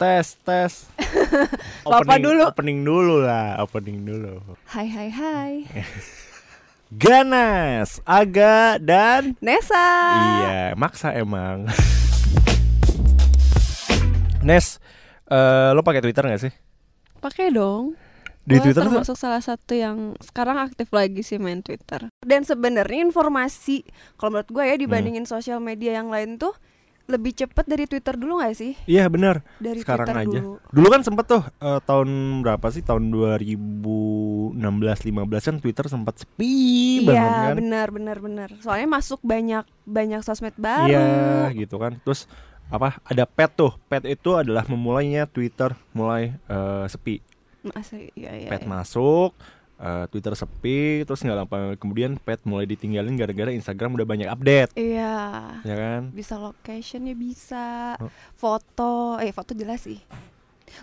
tes 0.00 0.40
tes. 0.40 0.88
Bapak 1.84 2.24
dulu. 2.24 2.48
Opening 2.48 2.80
dulu 2.80 3.20
lah, 3.20 3.60
opening 3.60 4.00
dulu. 4.00 4.40
Hai 4.64 4.88
hai 4.88 5.08
hai. 5.12 5.52
Ganas, 7.04 8.00
Aga 8.02 8.80
dan 8.80 9.36
Nesa. 9.44 9.86
Iya, 10.40 10.60
maksa 10.74 11.12
emang. 11.12 11.68
Nes, 14.40 14.80
eh 15.28 15.70
lo 15.76 15.84
pakai 15.84 16.00
Twitter 16.00 16.24
gak 16.24 16.42
sih? 16.42 16.52
Pakai 17.20 17.52
dong. 17.52 17.94
Di 18.40 18.56
Gua 18.56 18.64
Twitter 18.64 18.82
tuh 18.82 18.90
termasuk 18.90 19.16
salah 19.20 19.44
satu 19.44 19.76
yang 19.76 20.16
sekarang 20.18 20.56
aktif 20.56 20.88
lagi 20.90 21.20
sih 21.20 21.36
main 21.36 21.60
Twitter. 21.60 22.08
Dan 22.24 22.42
sebenarnya 22.42 23.04
informasi 23.04 23.84
kalau 24.16 24.34
menurut 24.34 24.50
gue 24.50 24.64
ya 24.64 24.76
dibandingin 24.80 25.28
Hmm. 25.28 25.32
sosial 25.36 25.60
media 25.60 26.00
yang 26.00 26.08
lain 26.08 26.40
tuh 26.40 26.56
lebih 27.10 27.34
cepet 27.34 27.64
dari 27.66 27.84
Twitter 27.84 28.14
dulu 28.14 28.38
gak 28.38 28.54
sih? 28.54 28.72
Iya 28.86 29.10
benar. 29.10 29.42
Dari 29.58 29.82
Sekarang 29.82 30.06
Twitter 30.08 30.22
aja. 30.22 30.38
dulu. 30.40 30.52
Dulu 30.70 30.86
kan 30.88 31.00
sempet 31.02 31.24
tuh 31.26 31.42
eh, 31.42 31.80
tahun 31.82 32.08
berapa 32.40 32.66
sih? 32.70 32.80
Tahun 32.80 33.02
2016 33.02 34.54
15 34.56 35.48
kan 35.50 35.56
Twitter 35.58 35.84
sempat 35.86 36.14
sepi 36.18 36.54
banget 37.02 37.18
Iya 37.20 37.28
kan. 37.50 37.54
benar 37.58 37.86
benar 37.90 38.16
benar. 38.18 38.48
Soalnya 38.60 38.88
masuk 38.88 39.20
banyak 39.20 39.64
banyak 39.84 40.20
sosmed 40.22 40.54
baru. 40.56 40.90
Iya 40.90 41.52
gitu 41.54 41.76
kan. 41.76 41.98
Terus 42.00 42.30
apa? 42.70 43.02
Ada 43.02 43.26
pet 43.26 43.50
tuh. 43.52 43.74
Pet 43.90 44.06
itu 44.06 44.30
adalah 44.34 44.62
memulainya 44.66 45.26
Twitter 45.26 45.74
mulai 45.90 46.34
eh, 46.46 46.86
sepi. 46.86 47.18
Masih, 47.60 48.08
iya, 48.16 48.32
iya, 48.40 48.48
Pet 48.48 48.64
iya. 48.64 48.72
masuk, 48.72 49.36
eh, 49.80 50.04
Twitter 50.12 50.36
sepi, 50.36 51.02
terus 51.02 51.24
nggak 51.24 51.38
lama 51.40 51.58
kemudian 51.80 52.20
Pet 52.20 52.44
mulai 52.44 52.68
ditinggalin 52.68 53.16
gara-gara 53.16 53.48
Instagram 53.50 53.96
udah 53.96 54.06
banyak 54.06 54.28
update, 54.28 54.76
Iya. 54.76 55.16
ya 55.64 55.74
kan? 55.74 56.12
Bisa 56.12 56.36
locationnya 56.36 57.16
bisa, 57.16 57.96
Oh. 57.96 58.12
foto, 58.36 59.16
eh 59.18 59.32
foto 59.32 59.56
jelas 59.56 59.80
sih. 59.80 59.98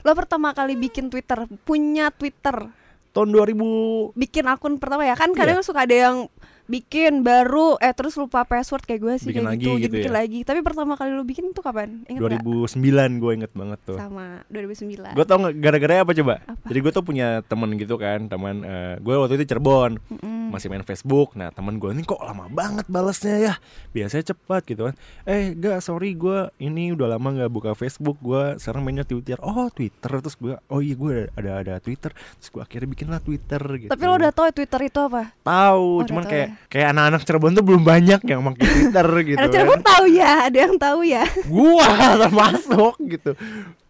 Lo 0.02 0.12
pertama 0.12 0.52
kali 0.52 0.74
bikin 0.76 1.08
Twitter, 1.08 1.46
punya 1.64 2.10
Twitter, 2.10 2.74
Tahun 3.08 3.34
2000 3.34 4.14
bikin 4.14 4.46
akun 4.46 4.78
pertama 4.78 5.02
ya 5.02 5.18
kan 5.18 5.34
Iya. 5.34 5.38
kadang 5.42 5.66
suka 5.66 5.90
ada 5.90 5.96
yang 5.96 6.30
bikin 6.68 7.24
baru 7.24 7.80
eh 7.80 7.96
terus 7.96 8.20
lupa 8.20 8.44
password 8.44 8.84
kayak 8.84 9.02
gue 9.02 9.14
sih 9.24 9.32
Bikin 9.32 9.48
kayak 9.48 9.52
lagi 9.56 9.64
gitu, 9.64 9.80
gitu 9.80 9.96
bikin 9.98 10.12
ya? 10.12 10.18
lagi. 10.20 10.40
Tapi 10.44 10.60
pertama 10.62 10.94
kali 11.00 11.16
lo 11.16 11.24
bikin 11.24 11.56
itu 11.56 11.64
kapan? 11.64 12.04
Nggak? 12.06 12.44
2009 12.44 13.24
gue 13.24 13.32
inget 13.34 13.52
banget 13.56 13.80
tuh. 13.88 13.98
Sama 13.98 14.44
2009. 14.52 15.16
Gue 15.16 15.26
tau 15.26 15.40
gara-gara 15.56 16.04
apa 16.04 16.12
coba? 16.12 16.34
Apa? 16.44 16.66
Jadi 16.68 16.80
gue 16.84 16.92
tuh 16.92 17.04
punya 17.08 17.28
temen 17.48 17.70
gitu 17.80 17.96
kan, 17.96 18.28
teman 18.28 18.56
gue 19.00 19.16
waktu 19.16 19.40
itu 19.40 19.48
Cirebon, 19.48 19.96
Mm-mm. 20.12 20.52
masih 20.52 20.68
main 20.68 20.84
Facebook. 20.84 21.34
Nah 21.40 21.56
teman 21.56 21.80
gue 21.80 21.90
ini 21.96 22.04
kok 22.04 22.20
lama 22.20 22.52
banget 22.52 22.84
balesnya 22.92 23.36
ya, 23.40 23.54
biasanya 23.96 24.36
cepat 24.36 24.68
gitu 24.68 24.92
kan. 24.92 24.96
Eh 25.24 25.56
gak 25.56 25.80
sorry 25.80 26.14
gue 26.20 26.52
ini 26.60 26.92
udah 26.92 27.16
lama 27.16 27.32
nggak 27.32 27.52
buka 27.52 27.72
Facebook, 27.74 28.20
gue 28.20 28.60
sekarang 28.60 28.84
mainnya 28.84 29.08
Twitter. 29.08 29.40
Oh 29.40 29.72
Twitter 29.72 30.20
terus 30.20 30.36
gue, 30.36 30.60
oh 30.68 30.80
iya 30.84 30.96
gue 31.00 31.32
ada 31.32 31.64
ada 31.64 31.74
Twitter, 31.80 32.12
terus 32.12 32.50
gue 32.52 32.62
akhirnya 32.62 32.90
bikin 32.92 33.08
lah 33.08 33.24
Twitter 33.24 33.62
gitu. 33.80 33.90
Tapi 33.90 34.04
lo 34.04 34.20
udah 34.20 34.32
tahu 34.36 34.46
ya 34.52 34.54
Twitter 34.54 34.82
itu 34.84 35.00
apa? 35.00 35.32
tahu, 35.48 36.04
Oh, 36.04 36.04
cuman 36.04 36.24
udah 36.28 36.32
tahu 36.32 36.57
kayak 36.68 36.92
anak-anak 36.92 37.22
Cirebon 37.24 37.54
tuh 37.54 37.64
belum 37.64 37.82
banyak 37.82 38.22
yang 38.26 38.42
pakai 38.44 38.66
Twitter 38.66 39.08
gitu. 39.24 39.38
Ada 39.40 39.50
Cirebon 39.50 39.82
tahu 39.82 40.06
ya, 40.12 40.32
ada 40.46 40.58
yang 40.58 40.76
tahu 40.76 41.00
ya. 41.02 41.24
Gua 41.46 41.88
termasuk 42.28 42.94
gitu. 43.06 43.32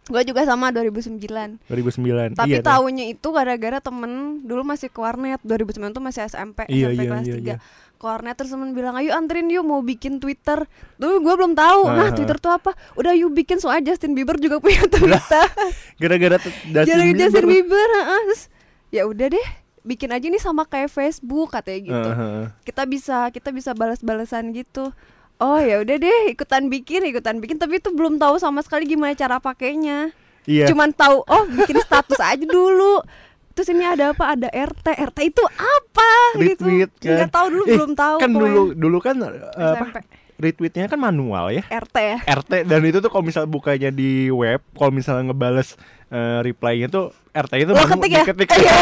gue 0.08 0.22
juga 0.24 0.40
sama 0.48 0.72
2009. 0.72 1.20
2009. 1.68 2.32
Tapi 2.32 2.48
iya, 2.48 2.64
tahunya 2.64 3.12
itu 3.12 3.28
gara-gara 3.28 3.76
temen 3.76 4.40
dulu 4.40 4.64
masih 4.64 4.88
ke 4.88 5.04
warnet 5.04 5.36
2009 5.44 5.92
tuh 5.92 6.00
masih 6.00 6.24
SMP 6.24 6.64
Iya, 6.64 6.96
SMP 6.96 7.04
iya, 7.04 7.10
kelas 7.12 7.26
iya, 7.28 7.36
3 7.36 7.44
iya. 7.44 7.56
Ke 7.92 8.04
warnet 8.08 8.34
terus 8.40 8.48
temen 8.48 8.72
bilang 8.72 8.96
ayo 8.96 9.12
anterin 9.12 9.52
yuk 9.52 9.68
mau 9.68 9.84
bikin 9.84 10.16
Twitter 10.16 10.64
Dulu 10.96 11.20
gue 11.20 11.34
belum 11.36 11.52
tahu 11.52 11.92
Nah 11.92 12.08
Aha. 12.08 12.16
Twitter 12.16 12.40
tuh 12.40 12.56
apa 12.56 12.72
Udah 12.96 13.12
yuk 13.12 13.36
bikin 13.36 13.60
soalnya 13.60 13.92
Justin 13.92 14.16
Bieber 14.16 14.40
juga 14.40 14.64
punya 14.64 14.88
Twitter 14.88 15.44
Gara-gara 16.00 16.40
Justin 16.40 16.72
Jadi 16.72 17.02
Bieber. 17.04 17.20
Justin 17.20 17.44
Bieber 17.44 17.88
heeh. 18.00 18.20
Terus 18.32 18.42
ya 18.88 19.02
udah 19.04 19.26
deh 19.28 19.48
bikin 19.88 20.12
aja 20.12 20.22
nih 20.22 20.36
sama 20.38 20.62
kayak 20.62 20.86
Facebook 20.88 21.48
katanya 21.50 21.80
gitu. 21.82 22.08
Aha. 22.10 22.52
kita 22.62 22.84
bisa 22.84 23.32
kita 23.32 23.48
bisa 23.48 23.72
balas-balasan 23.72 24.52
gitu. 24.52 24.92
Oh 25.38 25.56
ya 25.56 25.80
udah 25.80 25.96
deh 25.96 26.18
ikutan 26.28 26.68
bikin 26.68 27.02
ikutan 27.04 27.40
bikin. 27.40 27.56
Tapi 27.56 27.78
itu 27.78 27.88
belum 27.88 28.20
tahu 28.20 28.36
sama 28.36 28.60
sekali 28.60 28.84
gimana 28.84 29.14
cara 29.14 29.38
pakainya. 29.38 30.12
Iya. 30.44 30.64
cuman 30.64 30.88
tahu 30.90 31.20
oh 31.22 31.44
bikin 31.46 31.76
status 31.78 32.16
aja 32.18 32.40
dulu. 32.40 33.04
Terus 33.52 33.68
ini 33.68 33.82
ada 33.82 34.12
apa? 34.12 34.32
Ada 34.32 34.48
RT 34.48 34.86
RT 35.10 35.18
itu 35.26 35.42
apa? 35.50 36.10
Retweet 36.36 36.88
gitu. 36.94 37.10
Nggak 37.10 37.28
tahu 37.28 37.46
dulu 37.50 37.64
Eh, 37.64 37.74
belum 37.74 37.92
tahu 37.92 38.16
Kan 38.16 38.30
pokoknya. 38.30 38.48
dulu 38.48 38.62
dulu 38.72 38.98
kan 38.98 39.14
eh, 39.18 39.34
apa? 39.74 39.86
Retweetnya 40.38 40.86
kan 40.86 40.96
manual 40.96 41.50
ya. 41.50 41.66
RT 41.66 41.96
ya 41.98 42.18
RT 42.22 42.62
dan 42.62 42.80
itu 42.80 42.98
tuh 42.98 43.08
kalau 43.08 43.20
misal 43.22 43.44
bukanya 43.44 43.90
di 43.90 44.30
web, 44.30 44.62
kalau 44.70 44.90
misalnya 44.90 45.26
ngebales 45.26 45.74
eh, 46.08 46.38
reply-nya 46.40 46.86
tuh 46.86 47.10
RT 47.28 47.52
itu 47.58 47.68
Lo 47.68 47.76
manu- 47.76 47.98
ketik 47.98 48.10
ya? 48.12 48.22
diketik. 48.22 48.48
Iya. 48.54 48.74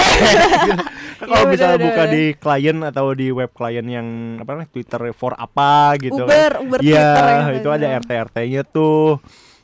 Kan 1.17 1.27
kalau 1.33 1.43
Iya, 1.43 1.49
misalnya 1.49 1.79
buka 1.81 2.03
bener. 2.03 2.13
di 2.13 2.25
klien 2.35 2.77
atau 2.83 3.07
di 3.11 3.27
web 3.31 3.51
klien 3.51 3.83
yang 3.83 4.07
apa 4.37 4.51
namanya 4.51 4.71
Twitter 4.71 5.01
for 5.11 5.33
apa 5.33 5.73
gitu 5.97 6.23
Uber 6.23 6.29
kan. 6.53 6.63
Uber 6.63 6.79
Iya, 6.79 6.93
Twitter 6.93 7.25
ya, 7.25 7.41
itu 7.57 7.69
ada. 7.71 7.87
RT 7.97 8.11
RT-nya 8.29 8.63
tuh. 8.63 9.09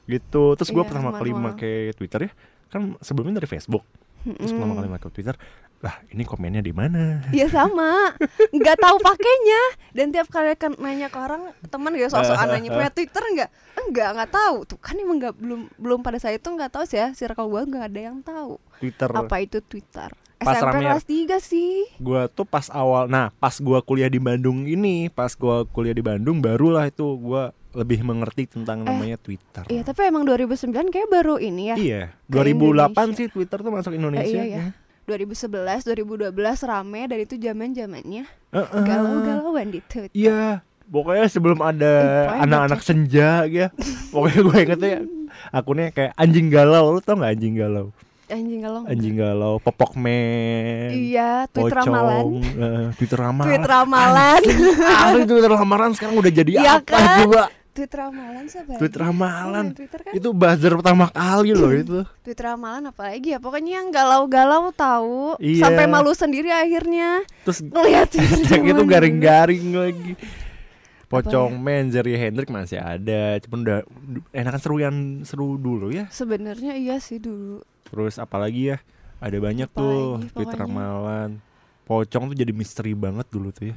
Gitu. 0.03 0.45
Terus 0.55 0.71
gua 0.71 0.83
Iya, 0.83 0.89
pertama 0.89 1.11
kali 1.13 1.31
manual. 1.31 1.47
pakai 1.53 1.77
Twitter 1.93 2.21
ya, 2.23 2.31
kan 2.69 2.97
sebelumnya 2.99 3.37
dari 3.37 3.47
Facebook. 3.47 3.85
Terus 4.23 4.51
pertama 4.51 4.75
kali 4.75 4.89
pakai 4.89 5.09
Twitter, 5.11 5.35
lah 5.83 5.99
ini 6.09 6.23
komennya 6.23 6.63
di 6.63 6.71
mana? 6.71 7.27
Iya 7.29 7.51
sama, 7.51 8.15
nggak 8.49 8.79
tahu 8.79 8.97
pakainya. 9.03 9.63
Dan 9.91 10.09
tiap 10.09 10.31
kali 10.31 10.55
kan 10.55 10.79
nanya 10.79 11.07
ke 11.07 11.19
orang 11.19 11.51
teman 11.67 11.91
gak 11.93 12.07
sok-sokan 12.09 12.49
nanya 12.49 12.71
punya 12.71 12.89
Twitter 12.89 13.19
nggak? 13.21 13.51
Enggak, 13.77 14.09
nggak 14.15 14.31
tahu. 14.31 14.57
Tuh 14.65 14.79
kan 14.79 14.95
emang 14.95 15.19
nggak 15.19 15.35
belum 15.35 15.61
belum 15.75 15.99
pada 16.01 16.17
saya 16.17 16.39
itu 16.39 16.47
nggak 16.47 16.71
tahu 16.71 16.87
sih 16.87 16.97
ya. 16.97 17.11
Circle 17.11 17.51
gue 17.51 17.63
nggak 17.67 17.85
ada 17.85 18.01
yang 18.01 18.23
tahu 18.23 18.63
Twitter. 18.79 19.11
apa 19.11 19.37
itu 19.39 19.59
Twitter. 19.61 20.11
Pas 20.39 20.55
SMP 20.57 20.71
rame- 20.73 20.87
kelas 20.89 21.07
3 21.07 21.39
sih. 21.41 21.87
gua 21.99 22.27
tuh 22.27 22.43
pas 22.43 22.67
awal 22.69 23.07
nah 23.07 23.31
pas 23.33 23.55
gua 23.57 23.79
kuliah 23.79 24.07
di 24.07 24.19
Bandung 24.19 24.67
ini 24.67 25.07
pas 25.07 25.31
gua 25.33 25.63
kuliah 25.65 25.95
di 25.95 26.03
Bandung 26.03 26.39
barulah 26.39 26.83
itu 26.85 27.07
gua 27.17 27.51
lebih 27.73 28.03
mengerti 28.03 28.45
tentang 28.49 28.83
Eh, 28.83 28.85
namanya 28.85 29.17
Twitter 29.17 29.63
Iya, 29.65 29.81
tapi 29.83 30.03
emang 30.05 30.27
2009 30.27 30.91
kayak 30.91 31.09
baru 31.09 31.39
ini 31.39 31.71
ya. 31.71 31.77
iya 31.77 32.03
ke 32.23 32.35
2008 32.35 32.59
Indonesia. 32.59 33.15
sih 33.15 33.27
Twitter 33.29 33.55
tuh 33.57 33.71
masuk 33.71 33.93
Eh, 33.93 33.97
Indonesia 33.97 34.35
iya 34.37 34.45
ya. 34.45 34.65
2011, 35.05 35.83
2012 35.85 36.31
rame 36.63 37.01
dan 37.05 37.19
itu 37.19 37.35
zaman-zamannya 37.37 38.25
Heeh. 38.49 38.83
galau-galauan 38.83 39.69
di 39.69 39.81
Twitter. 39.83 40.13
iya 40.13 40.63
pokoknya 40.85 41.27
sebelum 41.27 41.59
ada 41.59 41.93
anak-anak 42.39 42.81
senja 42.81 43.45
ya 43.45 43.73
pokoknya 44.09 44.41
gue 44.41 44.57
ingetnya 44.61 44.97
akunnya 45.51 45.89
kayak 45.89 46.13
anjing 46.15 46.47
galau 46.47 46.93
lu 46.93 47.01
tau 47.01 47.17
nggak 47.17 47.33
anjing 47.33 47.57
galau 47.57 47.89
Anjing 48.25 48.61
galau. 48.61 48.83
anjing 48.87 49.15
galau 49.15 49.55
popok 49.59 49.93
men 49.95 50.89
Iya, 50.89 51.45
Twitter 51.49 51.77
ramalan. 51.79 52.25
eh, 52.41 52.85
Twitter 52.97 53.19
ramalan 53.19 53.47
Twitter 53.47 53.71
ramalan. 53.71 54.41
Asli 54.97 55.23
Twitter 55.27 55.53
ramalan 55.53 55.91
sekarang 55.93 56.17
udah 56.17 56.33
jadi 56.33 56.51
Iya 56.55 56.73
apa 56.75 56.89
kan? 56.89 57.17
coba 57.21 57.43
Twitter 57.73 58.05
ramalan 58.05 58.45
siapa? 58.53 58.77
Twitter 58.77 59.01
ramalan. 59.01 59.67
Iya, 59.73 59.77
Twitter 59.81 60.01
kan? 60.05 60.13
itu 60.13 60.29
buzzer 60.37 60.73
pertama 60.77 61.07
kali 61.09 61.57
loh 61.57 61.73
itu. 61.73 61.99
Twitter 62.21 62.45
ramalan 62.53 62.85
apalagi 62.93 63.33
ya? 63.33 63.39
Pokoknya 63.41 63.81
yang 63.81 63.89
galau-galau 63.89 64.69
tahu 64.77 65.41
Iya. 65.41 65.65
sampai 65.65 65.89
malu 65.89 66.13
sendiri 66.13 66.53
akhirnya 66.53 67.25
terus 67.49 67.65
ngelihat 67.65 68.13
yang 68.53 68.65
itu 68.69 68.83
garing-garing 68.85 69.65
lagi. 69.73 70.13
Pocong 71.09 71.57
ya? 71.57 71.61
men 71.61 71.89
Jerry 71.89 72.17
Hendrik 72.21 72.53
masih 72.53 72.77
ada. 72.77 73.41
Cuman 73.41 73.59
udah 73.65 73.79
enakan 74.37 74.61
seru 74.61 74.77
yang 74.77 74.97
seru 75.25 75.57
dulu 75.57 75.89
ya. 75.93 76.09
Sebenarnya 76.13 76.77
iya 76.77 77.01
sih 77.01 77.21
dulu. 77.21 77.65
Terus 77.89 78.21
apalagi 78.21 78.77
ya? 78.77 78.79
Ada 79.17 79.39
banyak 79.41 79.69
Apalagi, 79.73 80.29
tuh 80.29 80.29
Twitter 80.37 80.59
ramalan. 80.61 81.41
Pocong 81.89 82.33
tuh 82.33 82.37
jadi 82.37 82.53
misteri 82.53 82.93
banget 82.93 83.29
dulu 83.33 83.49
tuh 83.49 83.73
ya 83.73 83.77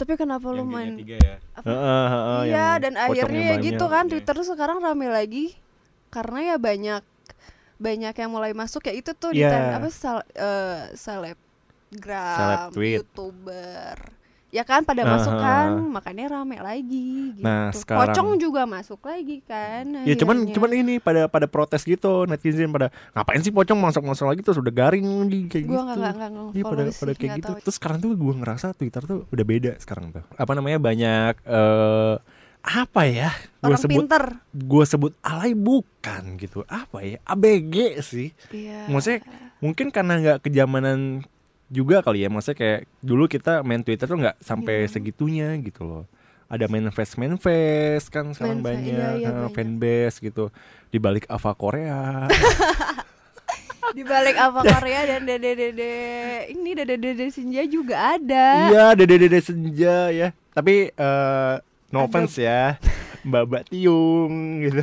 tapi 0.00 0.16
kenapa 0.16 0.48
lu 0.48 0.64
Yang 0.64 0.70
main 0.70 0.90
G3 0.96 1.04
ya 1.12 1.36
Apa? 1.52 1.66
Heeh, 1.68 2.06
heeh, 2.08 2.40
iya 2.42 2.56
yang 2.56 2.80
dan 2.80 2.94
akhirnya 2.96 3.44
ya 3.44 3.56
gitu 3.60 3.84
kan 3.86 4.04
Iya. 4.04 4.10
Twitter 4.10 4.34
tuh 4.34 4.48
sekarang 4.48 4.78
rame 4.80 5.06
lagi 5.06 5.52
karena 6.08 6.38
ya 6.42 6.56
banyak 6.56 7.02
banyak 7.76 8.14
yang 8.14 8.30
mulai 8.30 8.52
masuk 8.52 8.82
ya 8.82 8.92
itu 8.92 9.12
tuh 9.12 9.30
di 9.30 9.40
Iya. 9.40 9.76
apa 9.76 9.88
sel, 9.88 10.24
eh, 10.32 10.92
selebgram 10.94 12.36
Seleb 12.36 12.72
tweet. 12.72 12.96
youtuber 12.98 13.96
ya 14.50 14.62
kan 14.62 14.82
pada 14.82 15.02
Ah, 15.02 15.10
masuk 15.12 15.30
kan 15.32 15.70
makanya 15.88 16.24
rame 16.28 16.58
lagi 16.58 17.06
gitu 17.32 17.40
Nah, 17.40 17.70
sekarang- 17.70 18.10
pocong 18.10 18.28
juga 18.36 18.62
masuk 18.64 18.98
lagi 19.00 19.40
kan 19.40 19.86
Ya 20.02 20.14
cuman 20.14 20.42
akhirnya. 20.42 20.54
cuman 20.54 20.70
ini 20.76 20.94
pada 20.96 21.26
pada 21.26 21.46
protes 21.46 21.82
gitu 21.82 22.26
netizen 22.26 22.68
pada 22.68 22.90
ngapain 23.12 23.38
sih 23.38 23.48
pocong 23.48 23.78
masuk-masuk 23.78 24.26
lagi 24.26 24.40
terus 24.40 24.58
udah 24.58 24.70
garing 24.70 25.06
lagi 25.06 25.40
kayak 25.46 25.64
Gua 25.64 25.74
gitu. 25.80 25.86
nggak- 25.96 26.14
nggak 26.16 26.30
Iya 26.50 26.64
pada 26.64 26.82
pada 26.90 27.12
kayak 27.14 27.30
gitu. 27.36 27.46
tahu. 27.48 27.62
Terus 27.62 27.76
sekarang 27.76 27.98
tuh 28.00 28.10
gue 28.12 28.34
ngerasa 28.36 28.66
Twitter 28.72 29.02
tuh 29.02 29.20
udah 29.24 29.44
beda 29.44 29.72
sekarang 29.78 30.10
tuh. 30.10 30.26
Apa 30.34 30.52
namanya 30.52 30.78
banyak 30.78 31.34
eh 31.40 32.14
apa 32.60 33.02
ya? 33.02 33.30
Gue 33.58 33.72
sebut 33.74 34.04
pinter 34.04 34.24
gue 34.50 34.84
sebut 34.84 35.12
alay 35.20 35.54
bukan 35.54 36.36
gitu. 36.36 36.66
Apa 36.66 37.00
ya? 37.00 37.16
ABG 37.24 38.02
sih. 38.02 38.34
iya 38.50 38.84
Maksudnya 38.86 39.22
mungkin 39.58 39.88
karena 39.88 40.18
nggak 40.18 40.38
kejamanan 40.42 41.22
juga 41.70 42.02
kali 42.02 42.20
ya. 42.20 42.28
Maksudnya 42.28 42.58
kayak 42.58 42.80
dulu 43.00 43.24
kita 43.24 43.62
main 43.62 43.80
Twitter 43.80 44.04
tuh 44.04 44.18
nggak 44.18 44.36
sampai 44.38 44.84
Iya. 44.84 44.90
segitunya 44.90 45.48
gitu 45.58 45.82
loh. 45.82 46.04
ada 46.46 46.66
manifest 46.66 47.14
manifest 47.14 48.10
kan 48.10 48.34
sekarang 48.34 48.58
Manfa- 48.58 48.74
banyak, 48.74 48.90
iya, 48.90 49.22
iya, 49.22 49.30
banyak. 49.30 49.54
fanbase 49.54 50.18
gitu 50.18 50.50
di 50.88 50.98
balik 50.98 51.22
Ava 51.24 51.54
Korea 51.54 52.26
Di 53.90 54.02
balik 54.02 54.34
apa 54.34 54.58
Korea 54.60 55.02
dan 55.04 55.22
dede 55.24 55.50
dede 55.52 55.94
ini 56.48 56.74
dede 56.74 56.94
dede 56.94 57.26
Senja 57.26 57.62
juga 57.64 58.14
ada. 58.14 58.66
iya 58.66 58.84
dede 58.94 59.14
dede 59.20 59.38
senja 59.38 60.10
ya 60.10 60.28
tapi 60.50 60.90
eh, 60.90 61.54
no 61.88 61.98
offense 62.00 62.34
ya 62.36 62.78
mbak 63.22 63.46
mbak 63.46 63.62
tiung 63.68 64.34
gitu 64.60 64.82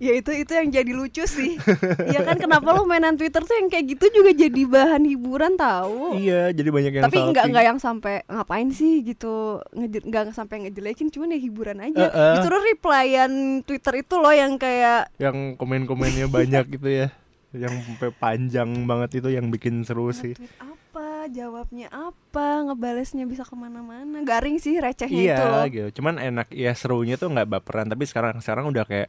Ya 0.00 0.16
itu 0.16 0.32
itu 0.32 0.52
yang 0.56 0.72
jadi 0.72 0.92
lucu 0.96 1.24
sih. 1.28 1.60
ya 2.16 2.24
kan 2.24 2.40
kenapa 2.40 2.72
lu 2.72 2.88
mainan 2.88 3.20
Twitter 3.20 3.44
tuh 3.44 3.52
yang 3.52 3.68
kayak 3.68 3.84
gitu 3.92 4.08
juga 4.20 4.32
jadi 4.32 4.62
bahan 4.64 5.04
hiburan 5.04 5.60
tahu. 5.60 6.16
iya 6.16 6.48
jadi 6.56 6.72
banyak 6.72 6.92
yang 6.96 7.04
Tapi 7.04 7.18
nggak 7.20 7.44
nggak 7.52 7.64
yang 7.68 7.78
sampai 7.78 8.24
ngapain 8.24 8.72
sih 8.72 9.04
gitu 9.04 9.60
nggak 9.76 10.32
sampai 10.32 10.64
ngejelekin 10.64 11.12
cuman 11.12 11.36
ya 11.36 11.40
hiburan 11.44 11.78
aja. 11.84 12.00
Eh, 12.00 12.08
eh. 12.08 12.32
Justru 12.40 12.56
replyan 12.56 13.32
Twitter 13.68 13.94
itu 14.00 14.14
loh 14.16 14.32
yang 14.32 14.56
kayak 14.56 15.12
yang 15.20 15.60
komen-komennya 15.60 16.32
banyak 16.40 16.80
gitu 16.80 16.88
ya 16.88 17.08
yang 17.52 17.74
sampai 17.82 18.14
panjang 18.14 18.70
banget 18.86 19.20
itu 19.20 19.28
yang 19.34 19.50
bikin 19.50 19.82
seru 19.82 20.14
sih 20.14 20.38
nge-tweet 20.38 20.80
apa, 20.90 21.30
jawabnya 21.30 21.86
apa, 21.86 22.66
ngebalesnya 22.66 23.22
bisa 23.22 23.46
ke 23.46 23.54
mana-mana. 23.54 24.26
Garing 24.26 24.58
sih 24.58 24.74
recehnya 24.82 25.22
itu 25.22 25.44
loh. 25.46 25.62
iya 25.62 25.70
gitu 25.70 25.88
cuman 26.02 26.18
enak 26.18 26.50
ya 26.50 26.74
serunya 26.74 27.14
tuh 27.14 27.30
nggak 27.30 27.46
baperan 27.46 27.86
tapi 27.86 28.10
sekarang 28.10 28.42
sekarang 28.42 28.74
udah 28.74 28.82
kayak 28.82 29.06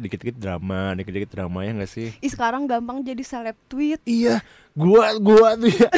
dikit-dikit 0.00 0.36
drama 0.40 0.96
dikit-dikit 0.96 1.30
drama 1.32 1.60
ya 1.64 1.76
nggak 1.76 1.90
sih 1.90 2.08
Ih 2.24 2.30
sekarang 2.32 2.64
gampang 2.64 3.04
jadi 3.04 3.20
seleb 3.20 3.56
tweet. 3.68 4.00
iya 4.08 4.40
gua 4.78 5.18
gua 5.18 5.48
tuh 5.54 5.68
ya 5.68 5.90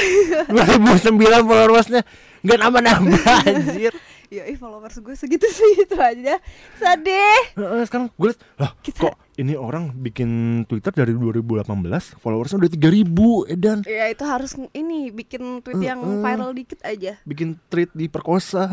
2009 0.48 1.12
followersnya 1.44 2.02
nggak 2.40 2.58
nambah-nambah 2.58 3.20
anjir 3.44 3.92
Ya 4.30 4.46
ih 4.46 4.54
followers 4.54 4.94
gue 4.94 5.10
segitu 5.12 5.42
sih 5.44 5.82
itu 5.82 5.98
aja. 5.98 6.38
Sedih. 6.78 7.50
Sekarang 7.82 8.14
gue 8.14 8.30
liat 8.30 8.38
lah 8.54 8.70
Kita- 8.78 9.02
kok 9.02 9.18
ini 9.34 9.58
orang 9.58 9.90
bikin 9.92 10.30
Twitter 10.64 10.94
dari 10.94 11.18
2018 11.18 11.66
followersnya 12.14 12.62
udah 12.62 12.70
3000 12.70 13.10
edan 13.50 13.82
Ya 13.82 14.06
itu 14.06 14.22
harus 14.22 14.54
ini 14.70 15.10
bikin 15.10 15.58
tweet 15.60 15.82
yang 15.82 15.98
Mm-mm. 15.98 16.22
viral 16.22 16.54
dikit 16.54 16.78
aja. 16.80 17.18
bikin 17.26 17.58
tweet 17.66 17.90
diperkosa 17.90 18.70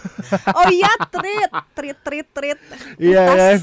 Oh 0.54 0.70
iya, 0.70 0.94
tweet, 1.10 1.50
tweet, 1.74 1.98
tweet, 2.00 2.28
tweet. 2.30 2.58
iya 2.96 3.22
kan 3.26 3.58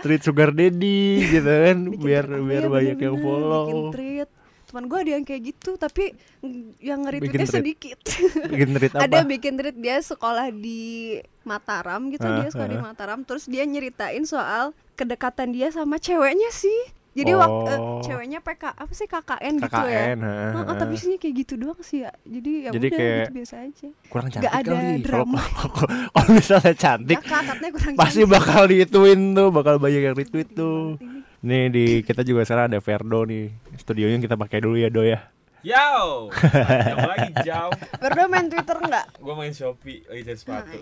tweet 0.00 0.22
sugar 0.22 0.48
daddy 0.48 1.20
gitu 1.28 1.44
kan 1.44 1.76
Bikin 1.92 2.00
biar 2.00 2.24
tweet. 2.24 2.40
biar 2.42 2.62
Iya, 2.62 2.72
banyak 2.72 2.98
yang 2.98 3.16
follow 3.18 3.64
Bikin 3.68 3.84
tweet. 3.92 4.30
Teman 4.70 4.86
gue 4.86 4.98
ada 5.00 5.10
yang 5.12 5.24
kayak 5.24 5.42
gitu, 5.44 5.74
tapi 5.74 6.14
ng- 6.40 6.78
yang 6.78 7.02
nge-retweetnya 7.02 7.42
tweet. 7.42 7.56
sedikit. 7.56 7.98
bikin 8.46 8.68
tweet 8.72 8.92
apa 8.94 9.02
ada 9.02 9.18
bikin 9.24 9.54
tweet 9.56 9.76
dia 9.76 9.98
sekolah 9.98 10.46
di 10.48 11.18
Mataram 11.42 12.06
gitu, 12.08 12.22
Ah, 12.22 12.38
dia 12.38 12.48
sekolah 12.48 12.68
di 12.68 12.78
ah. 12.78 12.84
Mataram, 12.84 13.18
terus 13.20 13.44
dia 13.44 13.64
nyeritain 13.64 14.22
soal 14.22 14.70
kedekatan 14.94 15.50
dia 15.50 15.68
sama 15.68 15.96
ceweknya 15.96 16.50
sih. 16.50 16.80
Jadi 17.10 17.34
waktu 17.34 17.66
eh, 17.66 17.78
Oh. 17.80 17.98
ceweknya 17.98 18.38
PK 18.38 18.70
apa 18.70 18.92
sih 18.92 19.02
KKN, 19.04 19.54
gitu 19.58 19.66
ya. 19.66 20.14
KKN 20.14 20.18
heeh, 20.22 20.50
Heeh, 20.54 20.76
tapi 20.78 20.94
sih 20.94 21.18
kayak 21.18 21.34
gitu 21.36 21.54
doang 21.58 21.80
sih 21.80 21.98
ya. 22.00 22.14
Jadi 22.22 22.50
ya 22.60 22.70
Jadi 22.70 22.86
udah 22.86 22.96
kayak 22.96 23.16
gitu 23.18 23.32
biasa 23.34 23.54
aja. 23.60 23.88
kurang 24.06 24.28
cantik 24.30 24.46
ada 24.48 24.70
kali 24.70 25.02
drama. 25.02 25.40
kalau- 25.74 25.92
misalnya 26.30 26.70
cantik 26.72 27.18
Ya 27.18 27.26
kurang 27.26 27.44
pasti 27.98 28.22
cantik. 28.22 28.30
bakal 28.30 28.62
diituin 28.64 29.20
tuh 29.32 29.48
bakal 29.50 29.74
banyak 29.76 30.02
yang 30.04 30.14
retweet 30.14 30.48
tuh 30.52 30.94
Ini. 30.96 31.19
Nih 31.40 31.62
di 31.66 31.84
kita 32.00 32.20
juga 32.20 32.42
sekarang 32.42 32.68
ada 32.68 32.78
Verdo 32.78 33.24
nih 33.24 33.48
studionya 33.74 34.18
kita 34.18 34.34
pakai 34.34 34.58
dulu 34.58 34.76
ya 34.76 34.88
do 34.88 35.00
ya 35.00 35.20
Yo, 35.60 36.32
lagi 36.96 37.36
jauh. 37.44 37.68
Berdua 38.00 38.24
main 38.24 38.48
Twitter 38.48 38.80
enggak? 38.80 39.12
Gue 39.14 39.34
main 39.36 39.52
Shopee 39.52 40.08
lagi 40.08 40.24
cari 40.24 40.38
sepatu. 40.40 40.72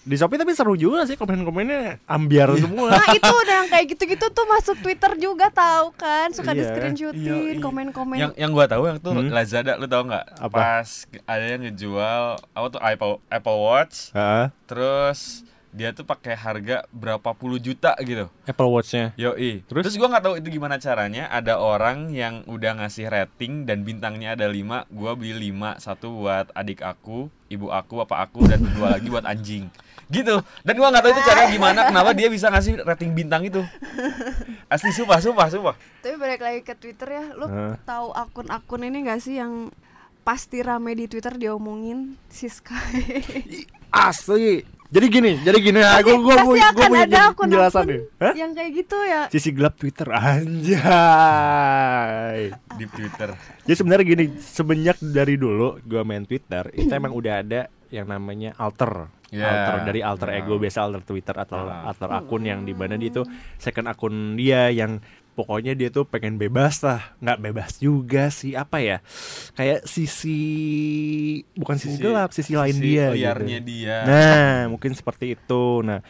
di 0.00 0.14
Shopee 0.14 0.38
tapi 0.38 0.52
seru 0.52 0.78
juga 0.78 1.02
sih 1.02 1.16
komen-komennya 1.16 1.98
ambiar 2.04 2.54
semua 2.54 2.94
Nah 2.94 3.10
itu 3.10 3.26
udah 3.26 3.54
yang 3.58 3.68
kayak 3.68 3.86
gitu-gitu 3.90 4.22
tuh 4.28 4.46
masuk 4.46 4.78
Twitter 4.78 5.18
juga 5.18 5.50
tahu 5.50 5.90
kan 5.92 6.30
Suka 6.30 6.52
di 6.52 6.62
Iya. 6.62 6.70
screenshotin 6.70 7.18
Iya, 7.18 7.34
iya. 7.50 7.58
komen-komen 7.58 8.16
Yang 8.20 8.32
yang 8.36 8.50
gue 8.52 8.66
tahu 8.68 8.82
yang 8.86 8.98
tuh 8.98 9.12
Hmm? 9.12 9.34
Lazada, 9.34 9.72
lu 9.74 9.86
tau 9.88 10.02
nggak? 10.04 10.24
Apa? 10.38 10.54
Pas 10.54 10.88
ada 11.26 11.42
yang 11.44 11.60
ngejual 11.64 12.22
apa 12.46 12.66
tuh 12.68 12.80
Apple 12.80 13.14
Apple 13.26 13.58
Watch, 13.58 13.96
Heeh, 14.12 14.46
terus 14.64 15.42
dia 15.70 15.94
tuh 15.94 16.02
pakai 16.02 16.34
harga 16.34 16.82
berapa 16.90 17.30
puluh 17.34 17.62
juta 17.62 17.94
gitu. 18.02 18.26
Apple 18.46 18.70
Watch-nya 18.70 19.14
Yoi. 19.14 19.62
Terus? 19.70 19.82
Terus, 19.86 19.96
gua 19.96 20.10
nggak 20.10 20.24
tahu 20.26 20.34
itu 20.42 20.48
gimana 20.50 20.82
caranya. 20.82 21.30
Ada 21.30 21.62
orang 21.62 22.10
yang 22.10 22.42
udah 22.50 22.82
ngasih 22.82 23.06
rating 23.06 23.64
dan 23.64 23.86
bintangnya 23.86 24.34
ada 24.34 24.50
5 24.50 24.90
Gua 24.90 25.14
beli 25.14 25.54
5 25.54 25.78
satu 25.78 26.22
buat 26.22 26.50
adik 26.52 26.82
aku, 26.82 27.30
ibu 27.46 27.70
aku, 27.70 28.02
apa 28.02 28.26
aku, 28.26 28.50
dan 28.50 28.58
dua 28.74 28.98
lagi 28.98 29.06
buat 29.06 29.22
anjing. 29.22 29.70
Gitu. 30.10 30.42
Dan 30.66 30.74
gua 30.74 30.90
nggak 30.90 31.02
tahu 31.06 31.12
itu 31.14 31.22
caranya 31.22 31.48
gimana. 31.54 31.80
Kenapa 31.86 32.10
dia 32.18 32.26
bisa 32.26 32.50
ngasih 32.50 32.82
rating 32.82 33.14
bintang 33.14 33.46
itu? 33.46 33.62
Asli 34.66 34.90
sumpah, 34.90 35.22
sumpah, 35.22 35.46
sumpah. 35.50 35.74
Tapi 36.02 36.14
balik 36.18 36.42
lagi 36.42 36.60
ke 36.62 36.74
Twitter 36.78 37.08
ya 37.10 37.24
Lu 37.34 37.46
Heeh. 37.46 37.74
tahu 37.86 38.10
akun-akun 38.14 38.86
ini 38.86 39.06
gak 39.06 39.22
sih 39.22 39.38
yang 39.38 39.70
pasti 40.20 40.60
rame 40.60 40.92
di 40.94 41.08
Twitter 41.08 41.34
diomongin 41.34 42.14
si 42.28 42.46
Sky 42.46 43.24
asli 43.90 44.62
jadi 44.90 45.06
gini 45.06 45.32
jadi 45.40 45.58
gini 45.58 45.78
gua 45.78 45.94
pasti 45.94 46.12
gua 46.18 46.34
akan 46.34 46.44
punya 46.50 46.66
ada 46.66 46.82
akun-akun 46.82 47.44
penjelasan 47.46 47.84
nih 47.86 48.00
Hah? 48.18 48.34
yang 48.34 48.50
kayak 48.52 48.70
gitu 48.74 48.96
ya 49.00 49.22
sisi 49.30 49.50
gelap 49.50 49.74
Twitter 49.74 50.08
anjay 51.20 52.50
Di 52.74 52.86
Twitter. 52.86 53.30
Jadi 53.60 53.74
sebenarnya 53.76 54.04
gini, 54.06 54.24
semenjak 54.36 54.96
dari 55.04 55.36
dulu 55.36 55.76
gua 55.84 56.00
main 56.00 56.24
Twitter, 56.24 56.64
itu 56.72 56.88
emang 56.88 57.12
udah 57.12 57.44
ada 57.44 57.68
yang 57.90 58.08
namanya 58.08 58.56
alter. 58.56 59.10
Ya. 59.28 59.46
Alter 59.46 59.76
dari 59.86 60.00
alter 60.00 60.28
Ya. 60.32 60.42
ego 60.42 60.58
biasa 60.58 60.82
alter 60.82 61.04
Twitter 61.04 61.36
atau 61.36 61.60
Ah. 61.60 61.86
alter 61.86 62.10
akun 62.10 62.42
yang 62.42 62.64
di 62.64 62.74
mana 62.74 62.96
dia 62.96 63.12
itu 63.12 63.22
second 63.58 63.86
akun 63.86 64.34
dia 64.34 64.72
yang 64.72 64.98
pokoknya 65.32 65.72
dia 65.72 65.88
tuh 65.88 66.04
pengen 66.04 66.36
bebas 66.36 66.82
lah, 66.82 67.14
nggak 67.18 67.38
bebas 67.40 67.78
juga 67.78 68.28
sih 68.28 68.52
apa 68.52 68.78
ya? 68.78 68.98
Kayak 69.54 69.84
sisi 69.84 70.40
bukan 71.54 71.76
sisi, 71.76 71.96
Sisi- 71.96 72.02
gelap, 72.02 72.30
sisi 72.30 72.52
lain 72.54 72.76
Sisi 72.76 72.84
dia. 72.84 73.06
liarnya 73.10 73.58
gitu. 73.58 73.68
dia. 73.70 73.96
Nah, 74.04 74.56
mungkin 74.68 74.92
seperti 74.92 75.34
itu. 75.34 75.64
Nah, 75.80 76.00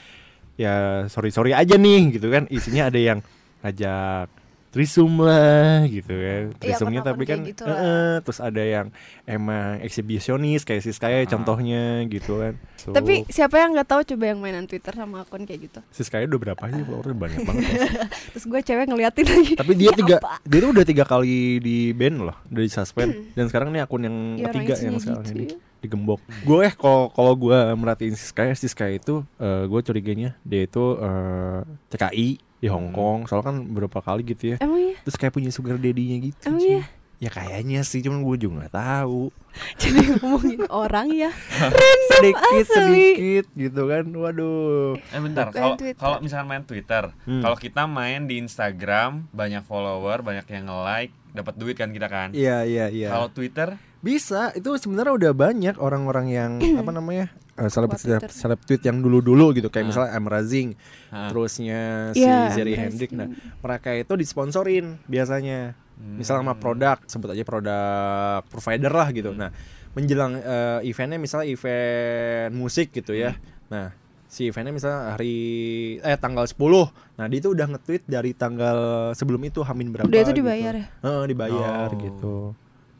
ya 0.57 0.75
sorry 1.07 1.31
sorry 1.31 1.53
aja 1.53 1.77
nih 1.77 2.17
gitu 2.17 2.29
kan. 2.29 2.49
Isinya 2.49 2.89
ada 2.89 2.99
yang 2.99 3.21
ngajak 3.61 4.29
trisum 4.71 5.19
lah 5.19 5.83
gitu 5.85 6.09
kan. 6.09 6.43
Iya, 6.49 6.57
Trisumnya 6.57 7.01
tapi 7.03 7.23
kan 7.25 7.43
gitu 7.43 7.63
eh, 7.63 8.19
terus 8.21 8.39
ada 8.39 8.59
yang 8.59 8.87
emang 9.25 9.79
eksibisionis 9.81 10.63
kayak 10.63 10.81
sis 10.81 10.97
kayak 10.97 11.27
Ah. 11.27 11.31
contohnya 11.33 11.83
gitu 12.07 12.39
kan. 12.39 12.55
So, 12.77 12.91
Tapi 12.91 13.27
siapa 13.27 13.57
yang 13.57 13.75
nggak 13.75 13.87
tahu 13.87 14.01
coba 14.07 14.25
yang 14.27 14.39
mainan 14.39 14.65
Twitter 14.65 14.91
sama 14.91 15.21
akun 15.21 15.43
kayak 15.43 15.61
gitu 15.67 15.81
sis 15.91 16.07
kayak 16.07 16.27
udah 16.27 16.41
berapa 16.41 16.63
sih 16.67 16.81
followersnya 16.81 17.17
banyak 17.17 17.41
banget. 17.43 17.71
Terus 18.33 18.45
gue 18.47 18.61
cewek 18.63 18.87
ngeliatin 18.87 19.27
lagi 19.27 19.53
tapi 19.55 19.73
dia 19.75 19.91
Ini 19.91 19.99
tiga 20.01 20.17
apa? 20.17 20.39
dia 20.41 20.59
tuh 20.61 20.71
udah 20.71 20.85
tiga 20.85 21.05
kali 21.05 21.37
di 21.59 21.77
ban 21.91 22.15
loh, 22.17 22.37
udah 22.47 22.63
di 22.63 22.71
suspend 22.71 23.11
dan 23.33 23.45
sekarang 23.47 23.69
ini 23.69 23.81
akun 23.81 24.01
yang 24.01 24.17
Ya, 24.37 24.49
ketiga 24.49 24.75
yang 24.79 24.97
sekarang 24.97 25.27
gitu 25.27 25.35
ini 25.35 25.47
ya. 25.47 25.59
digembok. 25.81 26.21
Gue 26.43 26.59
eh 26.63 26.73
kalau 26.73 27.11
kalau 27.11 27.33
gue 27.35 27.59
merhatiin 27.75 28.15
Siska 28.15 28.55
Siska 28.55 28.87
itu 28.87 29.27
eh, 29.37 29.65
gue 29.65 29.81
curiganya 29.81 30.39
dia 30.41 30.63
itu 30.63 30.85
eh, 30.97 31.61
TKI 31.91 32.29
di 32.61 32.69
Hong 32.69 32.89
Hmm. 32.89 32.95
Kong. 32.95 33.19
Soalnya 33.25 33.47
kan 33.47 33.57
beberapa 33.67 33.99
kali 33.99 34.23
gitu 34.23 34.53
ya. 34.53 34.57
Emang 34.59 34.79
iya? 34.79 34.97
Terus 35.01 35.17
kayak 35.17 35.33
punya 35.33 35.49
sugar 35.49 35.75
daddy-nya 35.75 36.17
gitu. 36.23 36.41
Emang 36.47 36.61
iya? 36.61 36.85
Ya 37.17 37.29
kayaknya 37.29 37.81
sih, 37.83 38.01
cuman 38.01 38.21
gue 38.23 38.37
juga 38.39 38.65
nggak 38.65 38.75
tahu. 38.75 39.29
Jadi 39.83 39.99
ngomongin 40.17 40.65
orang 40.69 41.09
ya 41.11 41.29
sedikit 42.11 42.65
asli. 42.65 42.65
sedikit 42.71 43.47
gitu 43.53 43.83
kan. 43.87 44.05
Waduh. 44.07 44.97
Eh 44.97 45.21
bentar, 45.21 45.51
kalau 45.51 45.77
kalau 45.95 46.17
misalkan 46.21 46.49
main 46.49 46.65
Twitter, 46.65 47.13
Hmm. 47.23 47.41
kalau 47.41 47.57
kita 47.57 47.85
main 47.85 48.25
di 48.25 48.39
Instagram 48.39 49.29
banyak 49.31 49.61
follower, 49.63 50.21
banyak 50.23 50.49
yang 50.49 50.65
nge-like, 50.65 51.13
dapat 51.31 51.55
duit 51.57 51.77
kan 51.77 51.91
kita 51.91 52.09
kan. 52.09 52.33
Iya 52.33 52.65
iya 52.65 52.87
iya. 52.89 53.09
Kalau 53.11 53.29
Twitter, 53.29 53.77
Bisa, 54.01 54.49
itu 54.55 54.73
sebenarnya 54.75 55.13
udah 55.13 55.33
banyak 55.35 55.77
orang-orang 55.77 56.27
yang 56.27 56.51
apa 56.81 56.89
namanya? 56.89 57.29
Eh, 57.61 57.69
seleb 57.69 57.93
seleb, 57.95 58.25
seleb 58.27 58.61
tweet 58.65 58.81
yang 58.81 58.99
dulu-dulu 58.99 59.53
gitu 59.53 59.69
kayak 59.69 59.85
Ah. 59.85 59.89
misalnya 59.93 60.11
M 60.15 60.27
Razing, 60.27 60.69
Hah. 61.09 61.29
terusnya 61.29 61.81
si 62.11 62.25
Iya, 62.25 62.49
Zeri. 62.51 62.73
Hendrik. 62.73 63.13
Nah, 63.13 63.29
mereka 63.61 63.93
itu 63.93 64.13
disponsorin 64.15 64.97
biasanya. 65.05 65.77
Misal 66.01 66.41
sama 66.41 66.57
Hmm. 66.57 66.59
produk, 66.59 66.97
sebut 67.05 67.29
aja 67.29 67.45
produk 67.45 68.41
provider 68.49 68.89
lah 68.89 69.13
gitu. 69.13 69.31
Hmm. 69.31 69.39
Nah, 69.39 69.51
menjelang 69.93 70.33
eh, 70.35 70.89
eventnya 70.89 71.21
misalnya 71.21 71.47
event 71.47 72.53
musik 72.53 72.89
gitu 72.91 73.13
ya. 73.13 73.37
Hmm. 73.37 73.69
Nah, 73.69 73.87
si 74.25 74.49
eventnya 74.49 74.73
misalnya 74.73 75.13
hari 75.13 75.37
eh 76.01 76.17
tanggal 76.17 76.49
10. 76.49 76.89
Nah, 77.15 77.27
dia 77.27 77.39
itu 77.39 77.51
udah 77.51 77.67
nge-tweet 77.69 78.07
dari 78.07 78.33
tanggal 78.33 78.79
sebelum 79.13 79.43
itu 79.43 79.61
Hamin 79.61 79.93
berapa 79.93 80.09
Udah 80.09 80.21
itu 80.23 80.33
gitu. 80.33 80.41
dibayar 80.41 80.73
ya? 80.73 80.87
Heeh, 81.05 81.23
dibayar 81.27 81.89
Oh. 81.91 81.99
gitu. 81.99 82.35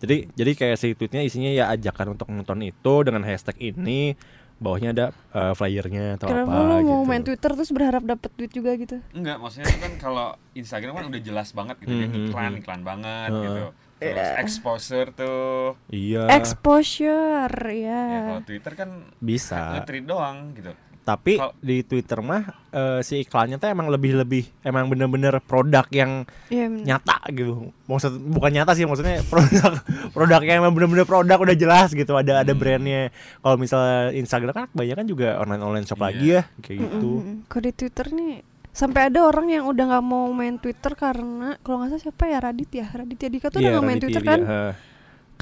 Jadi 0.01 0.17
jadi 0.33 0.53
kayak 0.55 0.77
si 0.77 0.93
tweetnya 0.93 1.21
isinya 1.21 1.49
ya 1.49 1.69
ajakan 1.71 2.13
untuk 2.15 2.29
nonton 2.29 2.61
itu 2.63 2.95
dengan 3.01 3.21
hashtag 3.21 3.57
ini 3.63 4.17
bawahnya 4.61 4.91
ada 4.91 5.07
eh, 5.31 5.53
flyernya 5.53 6.15
atau 6.15 6.29
Kenapa 6.29 6.53
apa 6.53 6.61
lu 6.63 6.77
gitu. 6.77 6.87
mau 6.87 7.03
main 7.03 7.23
Twitter 7.23 7.51
terus 7.51 7.71
berharap 7.71 8.03
dapet 8.03 8.31
duit 8.35 8.53
juga 8.53 8.71
gitu? 8.75 9.01
enggak, 9.11 9.37
maksudnya 9.37 9.67
itu 9.67 9.81
kan 9.81 9.93
kalau 9.97 10.27
Instagram 10.53 10.93
kan 10.95 11.07
udah 11.09 11.21
jelas 11.21 11.49
banget 11.51 11.77
gitu, 11.79 11.91
dia 11.91 12.07
Mhm, 12.07 12.29
iklan 12.29 12.53
mhm. 12.53 12.61
iklan 12.61 12.83
banget 12.83 13.31
Heeh. 13.31 13.43
gitu. 13.43 13.65
Terus 14.01 14.17
Iya. 14.23 14.37
exposure 14.39 15.09
tuh. 15.11 15.77
Iya. 15.91 16.25
Exposure 16.31 17.53
Ya, 17.69 18.01
ya. 18.01 18.21
kalau 18.31 18.43
Twitter 18.43 18.73
kan 18.75 18.91
bisa. 19.19 19.61
nge-tweet 19.75 20.05
doang 20.05 20.53
gitu. 20.53 20.73
Tapi 21.01 21.37
Kalau- 21.37 21.57
di 21.59 21.81
Twitter 21.81 22.21
mah 22.21 22.43
eh, 22.71 23.01
si 23.01 23.21
iklannya 23.21 23.57
tuh 23.57 23.67
emang 23.67 23.89
lebih-lebih 23.89 24.63
emang 24.63 24.87
bener-bener 24.87 25.41
produk 25.41 25.83
yang 25.91 26.23
Iya, 26.47 26.69
bener. 26.69 26.85
nyata 26.87 27.17
gitu. 27.29 27.75
Maksud 27.85 28.13
bukan 28.31 28.51
nyata 28.53 28.73
sih 28.73 28.85
maksudnya 28.85 29.25
produk 29.33 29.81
produk 30.11 30.41
yang 30.41 30.61
emang 30.61 30.73
bener-bener 30.73 31.03
produk 31.03 31.37
udah 31.37 31.55
jelas 31.55 31.91
gitu. 31.91 32.13
Ada 32.13 32.43
ada 32.43 32.53
Hmm. 32.53 32.61
brandnya. 32.61 33.03
Kalau 33.39 33.57
misalnya 33.57 34.13
Instagram 34.13 34.53
kan 34.53 34.67
kebanyakan 34.69 35.05
juga 35.05 35.29
online 35.37 35.63
online 35.63 35.87
shop 35.87 35.99
Iya. 35.99 36.05
lagi 36.05 36.27
ya 36.31 36.43
kayak 36.61 36.79
gitu. 36.81 37.11
Mm-mm. 37.19 37.37
Kalau 37.47 37.63
di 37.63 37.73
Twitter 37.73 38.07
nih 38.11 38.35
sampai 38.71 39.01
ada 39.07 39.21
orang 39.21 39.51
yang 39.51 39.65
udah 39.67 39.85
nggak 39.89 40.05
mau 40.05 40.31
main 40.31 40.55
Twitter 40.55 40.95
karena 40.95 41.59
kalau 41.61 41.83
nggak 41.83 41.91
salah 41.91 42.05
siapa 42.05 42.25
ya 42.25 42.39
Radit 42.39 42.71
ya 42.71 42.87
Raditya 42.87 43.27
Dika 43.27 43.51
tuh 43.51 43.59
udah 43.59 43.71
nggak 43.73 43.83
main 43.83 43.99
Raditya 43.99 44.07
Twitter 44.07 44.23
dia, 44.23 44.31
kan. 44.31 44.41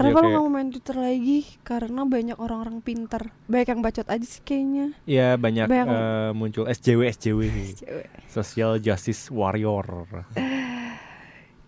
Dia 0.01 0.07
kalau 0.09 0.21
kayak- 0.21 0.31
nggak 0.31 0.45
mau 0.45 0.53
main 0.53 0.69
Twitter 0.69 0.97
lagi 0.97 1.39
karena 1.61 2.01
banyak 2.05 2.37
orang-orang 2.37 2.79
pintar 2.79 3.23
banyak 3.45 3.69
yang 3.69 3.81
bacot 3.81 4.07
aja 4.07 4.23
sih 4.25 4.41
kayaknya 4.41 4.87
Iya 5.05 5.35
banyak 5.35 5.67
Banyak- 5.67 5.89
eh, 5.89 6.31
muncul 6.33 6.65
SJW 6.65 7.01
SJW 7.09 7.41
cewek 7.75 8.07
Social 8.27 8.77
Justice 8.77 9.29
Warrior. 9.29 9.87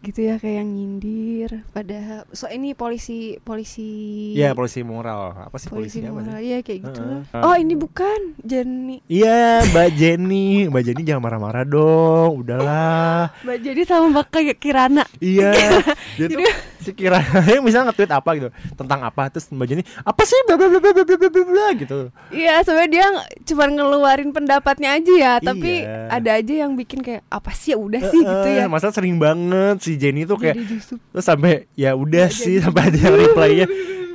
gitu 0.01 0.25
ya 0.25 0.41
kayak 0.41 0.65
yang 0.65 0.71
nyindir 0.71 1.61
padahal 1.69 2.25
so 2.31 2.49
ini 2.49 2.73
polisi 2.73 3.37
polisi 3.39 4.33
Iya 4.33 4.57
polisi 4.57 4.81
moral. 4.81 5.45
Apa 5.45 5.61
sih 5.61 5.69
polisi 5.69 6.01
moral 6.01 6.41
sih? 6.41 6.49
ya 6.49 6.59
kayak 6.59 6.81
gitu 6.83 7.01
Heeh. 7.03 7.21
lah. 7.29 7.45
oh 7.45 7.53
ini 7.55 7.77
bukan 7.77 8.33
Jenny 8.41 9.05
Iya 9.05 9.61
Mbak 9.63 9.89
Jenny, 9.93 10.47
Mbak 10.67 10.83
Jenny 10.83 11.03
jangan 11.05 11.21
marah-marah 11.21 11.65
dong, 11.65 12.33
udahlah. 12.41 13.29
Mbak 13.45 13.59
Jenny 13.61 13.83
sama 13.85 14.09
Mbak 14.11 14.27
Ki- 14.31 14.57
Kirana 14.59 15.05
Iya, 15.21 15.53
dia 16.17 16.27
tuh 16.33 16.49
sekiranya 16.81 17.61
misalnya 17.67 17.93
nge-tweet 17.93 18.13
apa 18.13 18.31
gitu 18.37 18.49
tentang 18.75 19.01
apa 19.05 19.29
terus 19.29 19.49
Mbak 19.53 19.67
Jenny 19.69 19.83
apa 20.03 20.23
sih? 20.25 20.39
Bla 20.49 20.57
bla 20.57 20.69
bla 20.69 20.81
bla 20.81 20.93
bla 20.93 21.17
bla 21.17 21.43
bla 21.45 21.67
gitu. 21.77 21.99
Iya, 22.33 22.55
sebenarnya 22.65 22.91
dia 22.91 23.07
cuma 23.47 23.65
ngeluarin 23.69 24.31
pendapatnya 24.33 24.97
aja 24.97 25.13
ya, 25.13 25.19
iya. 25.21 25.33
tapi 25.39 25.73
iya. 25.85 26.09
ada 26.09 26.31
aja 26.41 26.55
yang 26.67 26.73
bikin 26.75 27.01
kayak 27.05 27.23
apa 27.29 27.51
sih? 27.53 27.73
Ya 27.73 27.79
udah 27.79 28.03
sih 28.09 28.21
gitu 28.25 28.49
ya. 28.49 28.65
Masa 28.67 28.91
sering 28.91 29.21
banget 29.21 29.79
si 29.85 29.95
Jenny 30.01 30.27
tuh 30.27 30.41
kayak 30.41 30.57
iya, 30.59 30.79
terus 31.15 31.25
sampai 31.25 31.69
ya 31.77 31.95
udah 31.95 32.27
sih 32.33 32.59
sampai 32.59 32.91
ada 32.91 33.13
replynya 33.15 33.67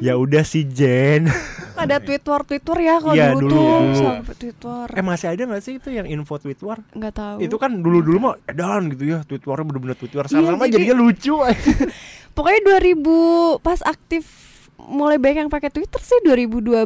ya 0.03 0.13
udah 0.19 0.43
sih 0.43 0.67
Jen. 0.67 1.27
Ada 1.75 2.00
tweet 2.00 2.24
war, 2.24 2.39
ya 2.79 3.03
kalau 3.03 3.12
ya, 3.12 3.36
dulu, 3.36 3.51
tuh 3.51 3.67
ya. 3.67 4.24
sampai 4.24 4.51
war 4.63 4.88
eh 4.95 5.03
masih 5.03 5.27
ada 5.27 5.43
nggak 5.43 5.60
sih 5.60 5.75
itu 5.75 5.91
yang 5.91 6.07
info 6.07 6.39
tweet 6.39 6.55
war 6.63 6.79
nggak 6.95 7.12
tahu. 7.12 7.38
Itu 7.43 7.60
kan 7.60 7.84
dulu 7.84 8.00
dulu 8.00 8.31
mah 8.31 8.39
edan 8.48 8.95
gitu 8.95 9.12
ya 9.12 9.27
tweet 9.27 9.43
war 9.43 9.60
bener-bener 9.60 9.91
tweet 10.00 10.15
war 10.15 10.24
sama 10.31 10.72
jadi... 10.72 10.79
jadinya 10.79 10.95
lucu 11.03 11.36
Pokoknya 12.35 12.61
2000 12.77 13.57
pas 13.59 13.79
aktif 13.81 14.43
mulai 14.77 15.15
banyak 15.15 15.47
yang 15.47 15.49
pakai 15.49 15.71
Twitter 15.71 15.97
sih 15.97 16.19
2012 16.21 16.83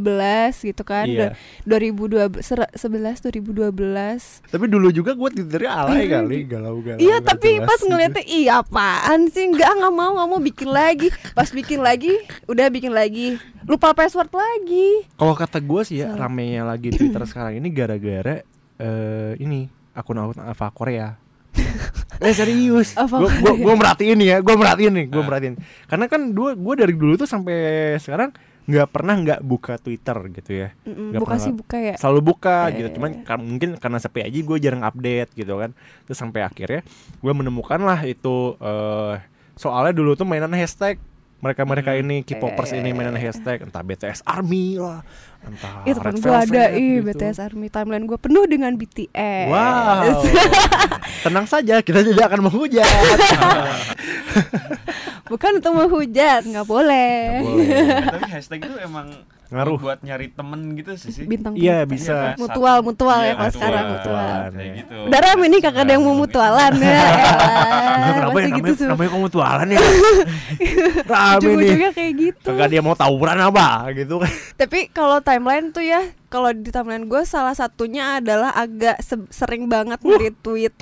gitu 0.63 0.83
kan. 0.83 1.03
Iya. 1.03 1.33
Dua- 1.65 1.81
2012 1.81 2.39
ser- 2.39 2.69
11 2.71 3.19
2012. 3.19 4.45
Tapi 4.45 4.65
dulu 4.65 4.87
juga 4.89 5.11
gue 5.11 5.29
twitternya 5.31 5.71
alay 5.75 6.05
kali, 6.05 6.37
galau-galau. 6.45 7.01
Iya 7.01 7.19
tapi 7.19 7.59
pas 7.59 7.75
gitu. 7.75 7.89
ngeliatnya 7.89 8.23
iya 8.23 8.61
apaan 8.61 9.27
sih 9.27 9.49
nggak 9.49 9.71
nggak 9.75 9.91
mau 9.91 10.15
nggak 10.15 10.29
mau 10.29 10.39
bikin 10.39 10.69
lagi 10.69 11.07
pas 11.33 11.49
bikin 11.49 11.81
lagi 11.81 12.13
udah 12.45 12.69
bikin 12.69 12.93
lagi 12.93 13.35
lupa 13.65 13.91
password 13.91 14.29
lagi 14.29 15.09
Kalau 15.13 15.33
kata 15.33 15.59
gue 15.59 15.81
sih 15.83 15.99
ya 15.99 16.13
Salah. 16.13 16.29
ramenya 16.29 16.63
lagi 16.63 16.89
Twitter 16.89 17.25
sekarang 17.25 17.57
ini 17.57 17.67
gara-gara 17.69 18.45
eh 18.77 19.33
ini 19.37 19.65
akun-akun 19.91 20.39
Ava 20.39 20.69
Korea. 20.69 21.17
eh 22.19 22.33
serius, 22.33 22.93
gue 22.95 23.53
gue 23.55 23.73
merhatiin 23.73 24.15
nih 24.15 24.27
ya, 24.29 24.37
gue 24.39 24.51
merhatiin 24.51 24.93
nih, 24.93 25.05
gue 25.07 25.21
merhatiin. 25.21 25.55
Karena 25.85 26.05
kan 26.05 26.21
gue 26.29 26.49
gue 26.53 26.73
dari 26.75 26.93
dulu 26.93 27.15
tuh 27.15 27.25
sampai 27.25 27.55
sekarang 27.97 28.35
nggak 28.63 28.87
pernah 28.87 29.15
nggak 29.17 29.39
buka 29.41 29.77
Twitter 29.77 30.13
gitu 30.31 30.51
ya. 30.53 30.69
Mm-mm, 30.83 31.09
Nggak 31.09 31.21
buka 31.21 31.29
pernah- 31.31 31.41
sih 31.41 31.53
buka 31.55 31.77
ya 31.79 31.93
Selalu 31.97 32.21
buka 32.21 32.57
Eh. 32.69 32.75
gitu, 32.75 32.87
cuman 32.95 33.11
kar- 33.23 33.41
mungkin 33.41 33.69
karena 33.75 33.97
sepi 33.97 34.19
aja 34.21 34.35
gue 34.35 34.57
jarang 34.59 34.83
update 34.83 35.31
gitu 35.33 35.53
kan. 35.57 35.71
Terus 36.05 36.17
sampai 36.17 36.41
akhirnya 36.43 36.81
gue 37.17 37.33
menemukan 37.33 37.81
lah 37.81 37.99
itu 38.03 38.53
eh 38.59 39.15
soalnya 39.57 39.91
dulu 39.91 40.13
tuh 40.13 40.23
mainan 40.23 40.53
hashtag 40.53 41.01
mereka-mereka 41.39 41.91
Hmm. 41.91 42.01
ini 42.01 42.17
K-popers 42.21 42.71
ini 42.71 42.91
mainan 42.91 43.15
Eh. 43.15 43.23
hashtag 43.23 43.63
entah 43.63 43.79
BTS 43.79 44.23
Army 44.23 44.75
lah, 44.75 45.03
entah 45.39 45.83
Itu 45.83 45.99
kan 45.99 46.11
Red 46.11 46.19
gue 46.19 46.35
ada 46.35 46.63
ih 46.71 46.99
gitu. 46.99 47.07
BTS 47.09 47.37
Army 47.39 47.67
timeline 47.67 48.03
gue 48.03 48.19
penuh 48.19 48.43
dengan 48.43 48.75
BTS. 48.75 49.47
Wow. 49.47 50.19
Tenang 51.25 51.47
saja, 51.47 51.79
kita 51.79 52.03
tidak 52.03 52.27
akan 52.27 52.47
menghujat. 52.47 52.87
Bukan 55.25 55.51
untuk 55.61 55.73
menghujat, 55.75 56.41
nggak 56.43 56.65
boleh. 56.65 57.39
Nggak 57.39 57.45
boleh. 57.45 58.05
Tapi 58.09 58.29
hashtag 58.29 58.59
itu 58.65 58.75
emang 58.81 59.07
Ngaruh. 59.49 59.77
buat 59.77 59.99
nyari 59.99 60.29
temen 60.29 60.59
gitu 60.73 60.93
sih 60.93 61.09
sih. 61.09 61.25
Bintang 61.25 61.57
Iya, 61.57 61.81
bintang. 61.81 61.89
bisa. 61.89 62.13
Iya 62.13 62.29
kan? 62.29 62.35
Mutual, 62.37 62.77
mutual 62.79 63.19
ya 63.19 63.25
iya, 63.25 63.33
kalau 63.33 63.51
sekarang 63.51 63.85
mutual. 63.89 64.29
Kayak 64.51 64.71
gitu. 64.77 64.95
Udah 65.03 65.19
rame 65.19 65.45
nih 65.47 65.59
kakak 65.59 65.81
ada 65.81 65.91
yang 65.91 66.03
mau 66.03 66.15
mutualan 66.15 66.73
ya. 66.75 66.85
Ya, 66.85 67.01
elah, 67.01 68.13
kenapa 68.13 68.37
ya 68.37 68.45
namanya, 68.45 68.57
gitu 68.61 68.83
namanya 68.85 69.09
kamu 69.09 69.27
tualan 69.27 69.67
ya? 69.67 69.79
Rame 71.05 71.33
nih. 71.33 71.37
Ujung-ujungnya 71.39 71.91
kayak 71.91 72.13
gitu. 72.15 72.47
Kagak 72.47 72.67
dia 72.69 72.81
mau 72.81 72.93
tawuran 72.93 73.37
apa 73.39 73.67
gitu 73.91 74.15
kan. 74.21 74.31
Tapi 74.55 74.79
kalau 74.89 75.17
timeline 75.19 75.69
tuh 75.69 75.81
ya, 75.81 76.01
kalau 76.27 76.49
di 76.51 76.69
timeline 76.69 77.05
gue 77.05 77.21
salah 77.23 77.53
satunya 77.53 78.21
adalah 78.21 78.53
agak 78.53 79.01
se- 79.01 79.29
sering 79.29 79.65
banget 79.65 79.97
nge-retweet 79.99 80.75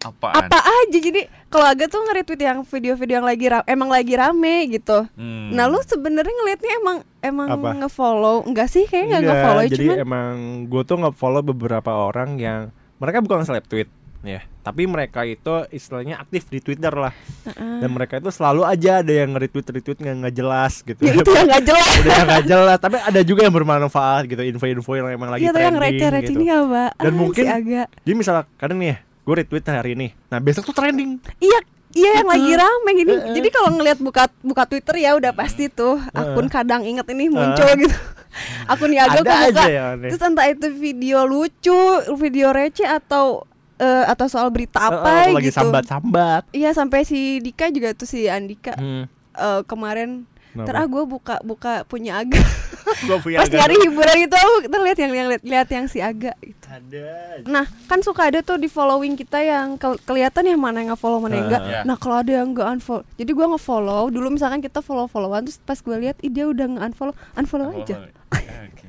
Apaan? 0.00 0.46
apa 0.46 0.58
aja. 0.58 0.94
Jadi 0.96 1.20
kalau 1.46 1.66
agak 1.66 1.88
tuh 1.88 2.00
nge-retweet 2.00 2.38
yang 2.40 2.58
video-video 2.62 3.14
yang 3.16 3.26
lagi 3.26 3.46
ra- 3.46 3.64
emang 3.64 3.88
lagi 3.88 4.14
rame 4.14 4.54
gitu. 4.68 5.10
Hmm. 5.12 5.50
Nah 5.50 5.66
lu 5.66 5.80
sebenarnya 5.80 6.30
ngelihatnya 6.32 6.72
emang 6.76 6.96
emang 7.20 7.48
Apa? 7.52 7.68
nge-follow 7.76 8.44
Enggak 8.44 8.68
sih 8.68 8.84
kayaknya 8.84 9.06
nggak 9.08 9.20
Enggak, 9.20 9.34
nge-follow 9.34 9.62
jadi 9.64 9.76
cuman 9.80 9.96
emang 10.00 10.32
gue 10.64 10.82
tuh 10.84 10.96
nge-follow 10.98 11.42
beberapa 11.44 11.90
orang 11.92 12.36
yang 12.36 12.60
mereka 12.96 13.18
bukan 13.18 13.42
seleb 13.42 13.64
tweet 13.64 13.90
ya, 14.20 14.42
tapi 14.60 14.82
mereka 14.84 15.22
itu 15.22 15.46
istilahnya 15.68 16.18
aktif 16.18 16.46
di 16.46 16.58
Twitter 16.58 16.90
lah. 16.90 17.14
Heeh. 17.44 17.78
Dan 17.78 17.90
mereka 17.90 18.18
itu 18.18 18.26
selalu 18.28 18.66
aja 18.66 18.98
ada 18.98 19.12
yang 19.12 19.30
nge-retweet 19.30 19.66
retweet 19.72 19.94
nggak 19.96 20.16
nggak 20.20 20.34
jelas 20.36 20.72
gitu. 20.80 20.98
ya 21.00 21.12
itu 21.12 21.30
yang 21.32 21.46
nggak 21.48 21.64
jelas 21.64 21.86
udah 21.96 22.18
nggak 22.24 22.44
jelas, 22.44 22.78
tapi 22.78 22.96
ada 22.98 23.20
juga 23.22 23.46
yang 23.46 23.54
bermanfaat 23.54 24.26
gitu, 24.26 24.42
info-info 24.44 24.90
yang 24.92 25.06
emang 25.08 25.30
lagi 25.30 25.42
Iya 25.42 25.50
tuh 25.50 25.62
yang 25.62 25.74
trending 25.74 25.94
receh-receh 26.02 26.26
gitu. 26.28 26.34
ini 26.36 26.46
apa 26.50 26.84
Dan 26.98 27.12
mungkin- 27.14 27.46
si 27.46 27.48
agak 27.48 27.86
Jadi 27.96 28.14
misalnya 28.16 28.44
kadang 28.54 28.78
nih 28.78 28.88
ya, 28.88 28.96
gue 29.28 29.34
retweet 29.44 29.68
hari 29.68 29.92
ini, 29.92 30.16
nah 30.32 30.40
besok 30.40 30.72
tuh 30.72 30.72
trending. 30.72 31.20
Iya 31.36 31.60
Iya 31.96 32.20
yang 32.20 32.28
lagi 32.28 32.52
rame 32.52 32.90
gini. 33.00 33.14
Heeh. 33.16 33.34
Jadi 33.40 33.48
kalau 33.48 33.70
ngelihat 33.80 33.98
buka 34.00 34.28
buka 34.44 34.68
Twitter 34.68 35.08
ya 35.08 35.16
udah 35.16 35.32
pasti 35.32 35.72
tuh 35.72 35.96
akun 36.12 36.52
kadang 36.52 36.84
inget 36.84 37.08
ini 37.08 37.32
muncul 37.32 37.64
gitu. 37.80 37.96
akun 38.72 38.92
Yago 38.92 39.24
Ada 39.24 39.48
aja 39.48 39.64
yang 39.68 39.86
aneh. 39.96 40.12
Terus 40.12 40.20
entah 40.20 40.46
itu 40.52 40.68
video 40.76 41.24
lucu, 41.24 41.80
video 42.20 42.52
receh 42.52 42.84
atau 42.84 43.48
eh, 43.80 44.04
atau 44.04 44.28
soal 44.28 44.52
berita 44.52 44.84
apa 44.84 45.32
oh, 45.32 45.40
lagi 45.40 45.48
gitu. 45.48 45.56
sambat-sambat. 45.64 46.52
Iya 46.52 46.76
sampai 46.76 47.08
si 47.08 47.40
Dika 47.40 47.72
juga 47.72 47.96
tuh 47.96 48.04
si 48.04 48.28
Andika 48.28 48.76
Hmm. 48.76 49.08
eh, 49.32 49.60
kemarin 49.64 50.28
Kenapa? 50.58 50.66
Ntar 50.66 50.76
ah 50.76 50.86
gue 50.86 51.04
buka 51.04 51.34
buka 51.40 51.72
punya 51.84 52.18
Aga 52.18 52.42
Gua 53.06 53.20
punya 53.20 53.38
Pas 53.38 53.46
nyari 53.46 53.76
hiburan 53.78 54.16
gitu 54.18 54.32
aku 54.32 54.54
kita 54.64 54.76
lihat 54.80 54.98
yang 54.98 55.12
yang 55.12 55.28
lihat 55.28 55.42
lihat 55.44 55.68
yang 55.68 55.86
si 55.86 56.00
Aga 56.00 56.32
gitu. 56.40 56.66
Ada. 56.66 57.44
Nah 57.44 57.64
kan 57.84 58.00
suka 58.00 58.26
ada 58.26 58.40
tuh 58.40 58.56
di 58.56 58.66
following 58.66 59.12
kita 59.12 59.38
yang 59.38 59.76
ke- 59.76 60.00
kelihatan 60.02 60.44
yang 60.46 60.58
mana 60.58 60.80
yang 60.80 60.90
nge-follow 60.90 61.18
mana 61.18 61.34
yang 61.34 61.46
enggak. 61.46 61.62
Iya. 61.62 61.80
Nah 61.84 61.96
kalau 61.96 62.16
ada 62.18 62.32
yang 62.34 62.48
nggak 62.50 62.68
unfollow, 62.70 63.04
jadi 63.14 63.30
gua 63.30 63.46
nge-follow 63.50 64.02
dulu 64.08 64.28
misalkan 64.30 64.58
kita 64.58 64.80
follow 64.80 65.04
followan 65.04 65.44
terus 65.44 65.60
pas 65.60 65.76
gue 65.76 65.96
lihat 65.98 66.16
ih 66.18 66.28
dia 66.28 66.44
udah 66.44 66.66
nge-unfollow, 66.66 67.14
unfollow 67.34 67.68
aja, 67.72 68.08
Oke. 68.32 68.88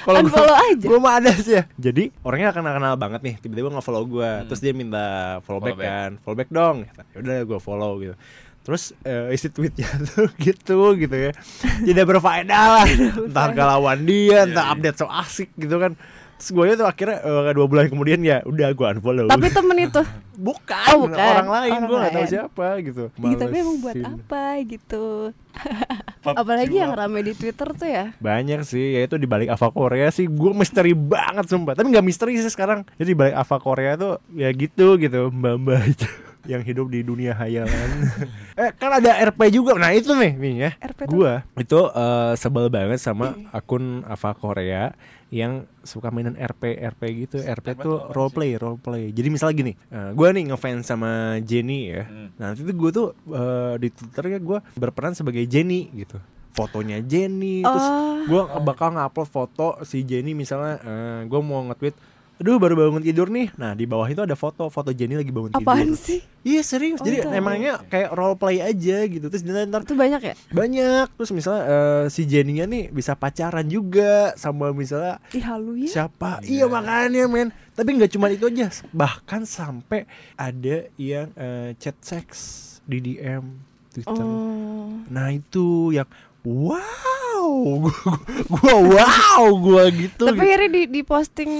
Kalau 0.00 0.18
gua- 0.18 0.24
unfollow 0.26 0.56
aja. 0.58 0.86
Gue 0.86 0.98
mah 0.98 1.14
ada 1.14 1.32
sih 1.34 1.54
ya. 1.54 1.64
Jadi 1.74 2.12
orangnya 2.20 2.50
kenal 2.50 2.72
kenal 2.74 2.94
banget 2.96 3.20
nih. 3.22 3.34
Tiba-tiba 3.38 3.68
nge-follow 3.70 4.02
gue. 4.06 4.28
Hmm. 4.34 4.46
Terus 4.46 4.60
dia 4.60 4.72
minta 4.72 5.04
follow, 5.42 5.60
back, 5.62 5.72
Follow 5.72 5.80
back. 5.80 5.88
kan. 5.88 6.10
Follow 6.20 6.36
back 6.36 6.50
dong. 6.50 6.76
Ya 7.06 7.18
udah 7.18 7.38
gue 7.46 7.58
follow 7.58 7.92
gitu. 7.98 8.14
Terus 8.60 8.92
eh, 9.02 9.32
isi 9.32 9.48
tweetnya 9.48 9.88
tuh 10.12 10.28
gitu 10.36 10.92
gitu 10.94 11.16
ya. 11.16 11.32
Tidak 11.80 12.04
berfaedah 12.06 12.64
lah. 12.76 12.86
entah 13.24 13.48
galauan 13.50 14.04
dia, 14.04 14.44
entah 14.44 14.64
Iya, 14.64 14.70
iya. 14.70 14.74
update 14.76 14.98
so 14.98 15.06
asik 15.08 15.48
gitu 15.56 15.76
kan. 15.76 15.96
Terus 16.40 16.56
gue 16.56 16.64
tuh 16.72 16.88
akhirnya 16.88 17.18
eh, 17.20 17.52
dua 17.52 17.66
bulan 17.68 17.88
kemudian 17.88 18.20
ya 18.20 18.40
udah 18.44 18.72
gue 18.72 18.86
unfollow. 18.96 19.28
Tapi 19.28 19.48
temen 19.48 19.76
itu, 19.88 20.00
bukan, 20.36 20.88
Oh, 20.92 21.04
bukan. 21.04 21.20
orang 21.20 21.48
lain 21.48 21.78
gue 21.84 21.96
gak 21.98 22.12
tahu 22.12 22.26
siapa 22.26 22.66
gitu. 22.80 23.04
Ih, 23.20 23.36
tapi 23.36 23.54
emang 23.60 23.76
buat 23.76 23.96
apa 23.96 24.44
gitu. 24.64 25.04
Apalagi 26.40 26.76
yang 26.76 26.92
rame 26.92 27.20
di 27.20 27.32
Twitter 27.32 27.68
tuh 27.72 27.84
ya. 27.84 28.12
Banyak 28.16 28.60
sih, 28.62 28.96
yaitu 28.96 29.16
di 29.16 29.24
balik 29.24 29.52
Ava 29.52 29.68
Korea 29.68 30.08
sih 30.08 30.24
gue 30.24 30.52
misteri 30.52 30.92
banget 30.92 31.44
sumpah. 31.44 31.76
Tapi 31.76 31.92
nggak 31.92 32.04
misteri 32.04 32.36
sih 32.36 32.48
sekarang. 32.48 32.84
Jadi 32.96 33.08
di 33.08 33.16
balik 33.16 33.36
Ava 33.36 33.56
Korea 33.56 33.96
tuh 33.96 34.20
ya 34.32 34.48
gitu 34.52 34.96
gitu, 34.96 35.28
mbak-mbak 35.28 35.80
itu. 35.92 36.08
Yang 36.44 36.62
hidup 36.62 36.88
di 36.88 37.00
dunia 37.00 37.32
hayalan. 37.32 37.88
eh 38.60 38.70
kan 38.72 38.96
ada 38.96 39.16
RP 39.28 39.52
juga. 39.52 39.76
Nah, 39.76 39.92
itu 39.92 40.12
nih 40.12 40.32
nih 40.36 40.54
ya. 40.56 40.70
RP 40.80 40.98
tuh? 41.08 41.12
Gua 41.12 41.34
itu 41.56 41.80
eh, 41.80 42.32
sebel 42.36 42.66
banget 42.68 43.00
sama 43.00 43.36
akun 43.50 44.04
Ava 44.04 44.32
Korea 44.32 44.92
yang 45.30 45.62
suka 45.80 46.10
mainan 46.10 46.34
RP 46.34 46.74
RP 46.80 47.02
gitu. 47.24 47.36
RP 47.38 47.66
Apa 47.76 47.82
tuh 47.82 47.96
role 48.10 48.30
sih? 48.30 48.34
play, 48.34 48.50
role 48.56 48.80
play. 48.80 49.04
Jadi 49.10 49.28
misalnya 49.30 49.54
gini, 49.54 49.72
eh, 49.76 50.10
gua 50.12 50.32
nih 50.32 50.50
ngefans 50.50 50.84
sama 50.84 51.38
Jenny 51.40 51.92
ya. 51.92 52.04
Hmm. 52.04 52.28
Nah, 52.34 52.48
itu 52.52 52.66
gue 52.66 52.90
tuh 52.90 53.08
eh, 53.28 53.74
di 53.78 53.88
Twitter 53.88 54.24
ya 54.26 54.38
gue 54.38 54.58
berperan 54.74 55.14
sebagai 55.14 55.44
Jenny 55.44 55.92
gitu. 55.94 56.18
Fotonya 56.50 56.98
Jenny 56.98 57.62
terus 57.62 57.86
Oh. 57.86 58.26
gue 58.26 58.42
bakal 58.60 58.90
ngupload 58.92 59.30
foto 59.30 59.68
si 59.86 60.02
Jenny 60.02 60.34
misalnya 60.34 60.82
eh, 60.82 61.20
gue 61.24 61.40
mau 61.40 61.62
nge-tweet 61.70 61.94
aduh 62.40 62.56
baru 62.56 62.72
bangun 62.74 63.04
tidur 63.04 63.28
nih 63.28 63.52
nah 63.54 63.76
di 63.76 63.84
bawah 63.84 64.04
itu 64.04 64.18
ada 64.18 64.32
foto 64.32 64.66
foto 64.66 64.90
Jenny 64.90 65.12
lagi 65.12 65.28
bangun 65.28 65.52
Apaan 65.52 65.92
tidur 65.92 66.00
sih? 66.00 66.24
iya 66.40 66.60
serius 66.60 66.96
Oh, 66.96 67.04
jadi 67.04 67.20
itu. 67.20 67.28
emangnya 67.30 67.84
kayak 67.84 68.10
role 68.10 68.34
play 68.34 68.58
aja 68.58 69.04
gitu 69.04 69.28
terus 69.28 69.44
dia 69.44 69.60
ntar 69.62 69.82
Itu 69.82 69.92
banyak 69.92 70.18
ya? 70.18 70.34
banyak 70.48 71.06
terus 71.14 71.30
misalnya 71.30 71.62
eh, 71.62 72.04
si 72.08 72.24
Jenny-nya 72.24 72.64
nih 72.64 72.88
bisa 72.88 73.12
pacaran 73.12 73.64
juga 73.64 74.32
sama 74.34 74.72
misalnya 74.72 75.20
Ih 75.30 75.44
halu 75.44 75.84
ya. 75.84 76.00
siapa 76.00 76.40
Iya. 76.40 76.64
iya 76.64 76.66
makanya 76.66 77.24
men 77.26 77.48
tapi 77.70 77.92
nggak 77.94 78.10
cuma 78.10 78.26
itu 78.26 78.48
aja 78.48 78.72
bahkan 78.90 79.44
sampai 79.44 80.08
ada 80.34 80.88
yang 80.96 81.28
eh, 81.36 81.76
chat 81.76 82.00
seks 82.00 82.38
di 82.82 82.98
DM 82.98 83.44
Twitter 83.90 84.16
Oh. 84.16 84.96
Nah 85.06 85.28
itu 85.28 85.90
yang 85.90 86.06
wow, 86.40 87.44
gua, 87.82 88.14
gua 88.48 88.74
wow, 88.86 89.44
gua 89.56 89.84
gitu. 89.90 90.24
Tapi 90.24 90.34
gitu. 90.34 90.42
akhirnya 90.42 90.70
di 90.70 90.82
di 90.88 91.00
posting 91.02 91.52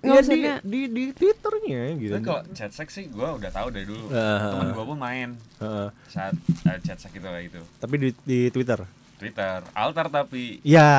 Iya, 0.00 0.20
nggak 0.20 0.60
di, 0.62 0.70
di 0.70 0.80
di 0.92 1.04
twitternya 1.10 1.82
gitu. 1.98 2.12
Tapi 2.14 2.24
kalau 2.24 2.42
chat 2.52 2.70
sex 2.70 2.88
sih 2.92 3.06
gue 3.08 3.24
udah 3.26 3.50
tahu 3.50 3.68
dari 3.72 3.86
dulu. 3.88 4.06
Ah. 4.12 4.52
Temen 4.54 4.68
gue 4.70 4.84
pun 4.84 4.98
main 4.98 5.28
Heeh. 5.58 5.88
saat 6.06 6.34
uh, 6.68 6.78
chat 6.84 6.98
sex 7.00 7.10
itu 7.10 7.24
kayak 7.24 7.44
gitu. 7.50 7.60
tapi 7.80 7.94
di, 7.98 8.08
di 8.22 8.38
Twitter. 8.50 8.80
Twitter, 9.16 9.64
altar 9.72 10.12
tapi 10.12 10.60
Ya, 10.60 10.92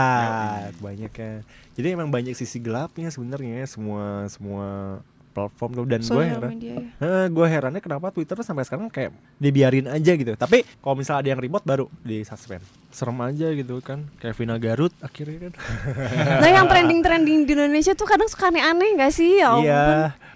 Yoi. 0.74 0.82
banyak 0.82 1.14
ya. 1.14 1.34
Jadi 1.78 1.88
emang 1.94 2.10
banyak 2.10 2.34
sisi 2.34 2.58
gelapnya 2.58 3.14
sebenarnya 3.14 3.62
semua 3.70 4.26
semua 4.26 5.00
platform 5.38 5.72
tuh 5.78 5.86
dan 5.86 6.02
gue 6.02 6.24
heran. 6.26 6.50
media 6.50 6.74
ya. 6.74 6.82
Nah, 6.98 7.26
gue 7.30 7.46
herannya 7.46 7.82
kenapa 7.86 8.10
Twitter 8.10 8.42
sampai 8.42 8.66
sekarang 8.66 8.90
kayak 8.90 9.14
dibiarin 9.38 9.86
aja 9.86 10.18
gitu. 10.18 10.34
Tapi 10.34 10.66
kalau 10.82 10.98
misalnya 10.98 11.22
ada 11.22 11.30
yang 11.38 11.42
remote 11.46 11.62
baru 11.62 11.86
di 12.02 12.26
suspend. 12.26 12.66
Serem 12.90 13.22
aja 13.22 13.54
gitu 13.54 13.78
kan. 13.86 14.10
Kayak 14.18 14.34
Vina 14.42 14.58
Garut 14.58 14.94
akhirnya 15.06 15.50
kan. 15.50 15.54
Nah 16.42 16.50
yang 16.50 16.66
trending-trending 16.66 17.46
di 17.46 17.52
Indonesia 17.54 17.94
tuh 17.94 18.10
kadang 18.10 18.26
suka 18.26 18.50
aneh-aneh 18.50 18.98
gak 18.98 19.14
sih? 19.14 19.38
Ya. 19.38 19.54
Iya. 19.62 19.86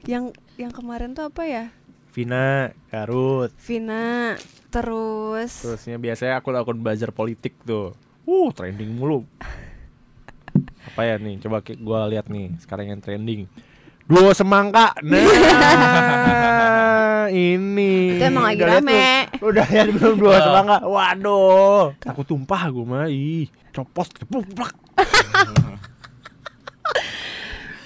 Yang 0.05 0.37
yang 0.61 0.69
kemarin 0.69 1.17
tuh 1.17 1.25
apa 1.33 1.41
ya? 1.49 1.65
Vina 2.13 2.69
Garut. 2.93 3.49
Vina 3.57 4.37
terus 4.71 5.65
Terusnya 5.65 5.97
biasanya 5.97 6.37
akun-akun 6.37 6.77
buzzer 6.77 7.09
politik 7.09 7.57
tuh. 7.65 7.97
Uh, 8.29 8.53
trending 8.53 8.93
mulu. 8.93 9.25
Apa 10.91 11.07
ya 11.07 11.15
nih? 11.15 11.39
Coba 11.39 11.63
gua 11.79 12.05
lihat 12.11 12.27
nih 12.27 12.51
sekarang 12.59 12.91
yang 12.91 12.99
trending. 12.99 13.47
Duo 14.11 14.31
semangka. 14.35 14.91
Nah, 17.21 17.29
ini. 17.31 18.17
Itu 18.17 18.27
emang 18.27 18.43
lagi 18.49 18.63
rame. 18.65 19.29
belum? 19.39 19.45
Udah 19.45 19.67
ya 19.69 19.85
belum 19.87 20.19
duo 20.19 20.35
semangka. 20.35 20.77
Waduh. 20.83 21.93
Aku 22.03 22.27
tumpah 22.27 22.67
gua 22.73 22.83
mah. 22.83 23.05
Ih, 23.07 23.47
copot 23.71 24.09
kepuplak. 24.09 24.75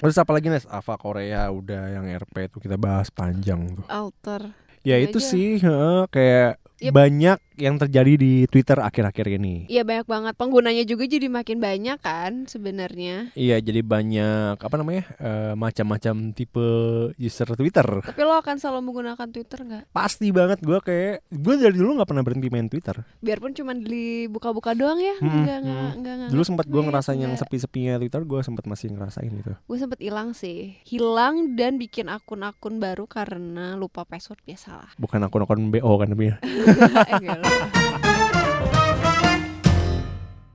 Terus 0.00 0.16
apa 0.18 0.30
lagi 0.34 0.50
Nes? 0.50 0.66
Ava 0.66 0.98
Korea 0.98 1.46
udah 1.52 1.94
yang 1.94 2.08
RP 2.08 2.50
itu 2.50 2.58
kita 2.58 2.74
bahas 2.74 3.12
panjang 3.12 3.76
tuh. 3.76 3.86
alter. 3.86 4.50
Ya 4.82 4.98
itu 4.98 5.18
aja. 5.18 5.30
sih 5.30 5.58
heeh, 5.58 6.00
kayak 6.10 6.58
Yep. 6.76 6.92
banyak 6.92 7.38
yang 7.56 7.80
terjadi 7.80 8.20
di 8.20 8.44
Twitter 8.52 8.76
akhir-akhir 8.76 9.40
ini. 9.40 9.64
Iya 9.72 9.80
banyak 9.80 10.04
banget 10.04 10.34
penggunanya 10.36 10.84
juga 10.84 11.08
jadi 11.08 11.24
makin 11.32 11.56
banyak 11.56 11.98
kan 12.04 12.44
sebenarnya. 12.44 13.32
Iya, 13.32 13.64
jadi 13.64 13.80
banyak 13.80 14.60
apa 14.60 14.74
namanya 14.76 15.08
eh, 15.16 15.54
macam-macam 15.56 16.36
tipe 16.36 16.68
user 17.16 17.48
Twitter. 17.56 18.04
Tapi 18.04 18.20
lo 18.20 18.36
akan 18.36 18.60
selalu 18.60 18.92
menggunakan 18.92 19.28
Twitter 19.32 19.64
nggak? 19.64 19.84
Pasti 19.88 20.28
banget 20.28 20.60
gue 20.60 20.76
kayak 20.84 21.24
gue 21.32 21.54
dari 21.56 21.76
dulu 21.80 21.96
nggak 21.96 22.08
pernah 22.12 22.24
berhenti 22.24 22.48
main 22.52 22.68
Twitter. 22.68 23.00
Biarpun 23.24 23.56
cuma 23.56 23.72
dibuka-buka 23.72 24.76
doang 24.76 25.00
ya, 25.00 25.16
Hmm, 25.16 25.48
nggak 25.48 25.58
nggak 25.64 25.80
hmm. 25.80 25.96
nggak 26.04 26.14
nggak. 26.20 26.30
Dulu 26.36 26.42
sempat 26.44 26.66
gue 26.68 26.82
ngerasain 26.84 27.16
yang 27.16 27.32
sepi-sepinya 27.40 27.96
Twitter, 27.96 28.20
gue 28.20 28.40
sempat 28.44 28.68
masih 28.68 28.92
ngerasain 28.92 29.32
gitu. 29.32 29.56
Gue 29.64 29.78
sempet 29.80 30.04
hilang 30.04 30.36
sih, 30.36 30.76
hilang 30.84 31.56
dan 31.56 31.80
bikin 31.80 32.12
akun-akun 32.12 32.76
baru 32.76 33.08
karena 33.08 33.80
lupa 33.80 34.04
password 34.04 34.44
biasalah. 34.44 34.92
Bukan 35.00 35.24
akun-akun 35.24 35.72
BO 35.72 35.96
kan 35.96 36.12
tapi 36.12 36.36
hiểu 37.20 37.34
rồi. 37.42 38.05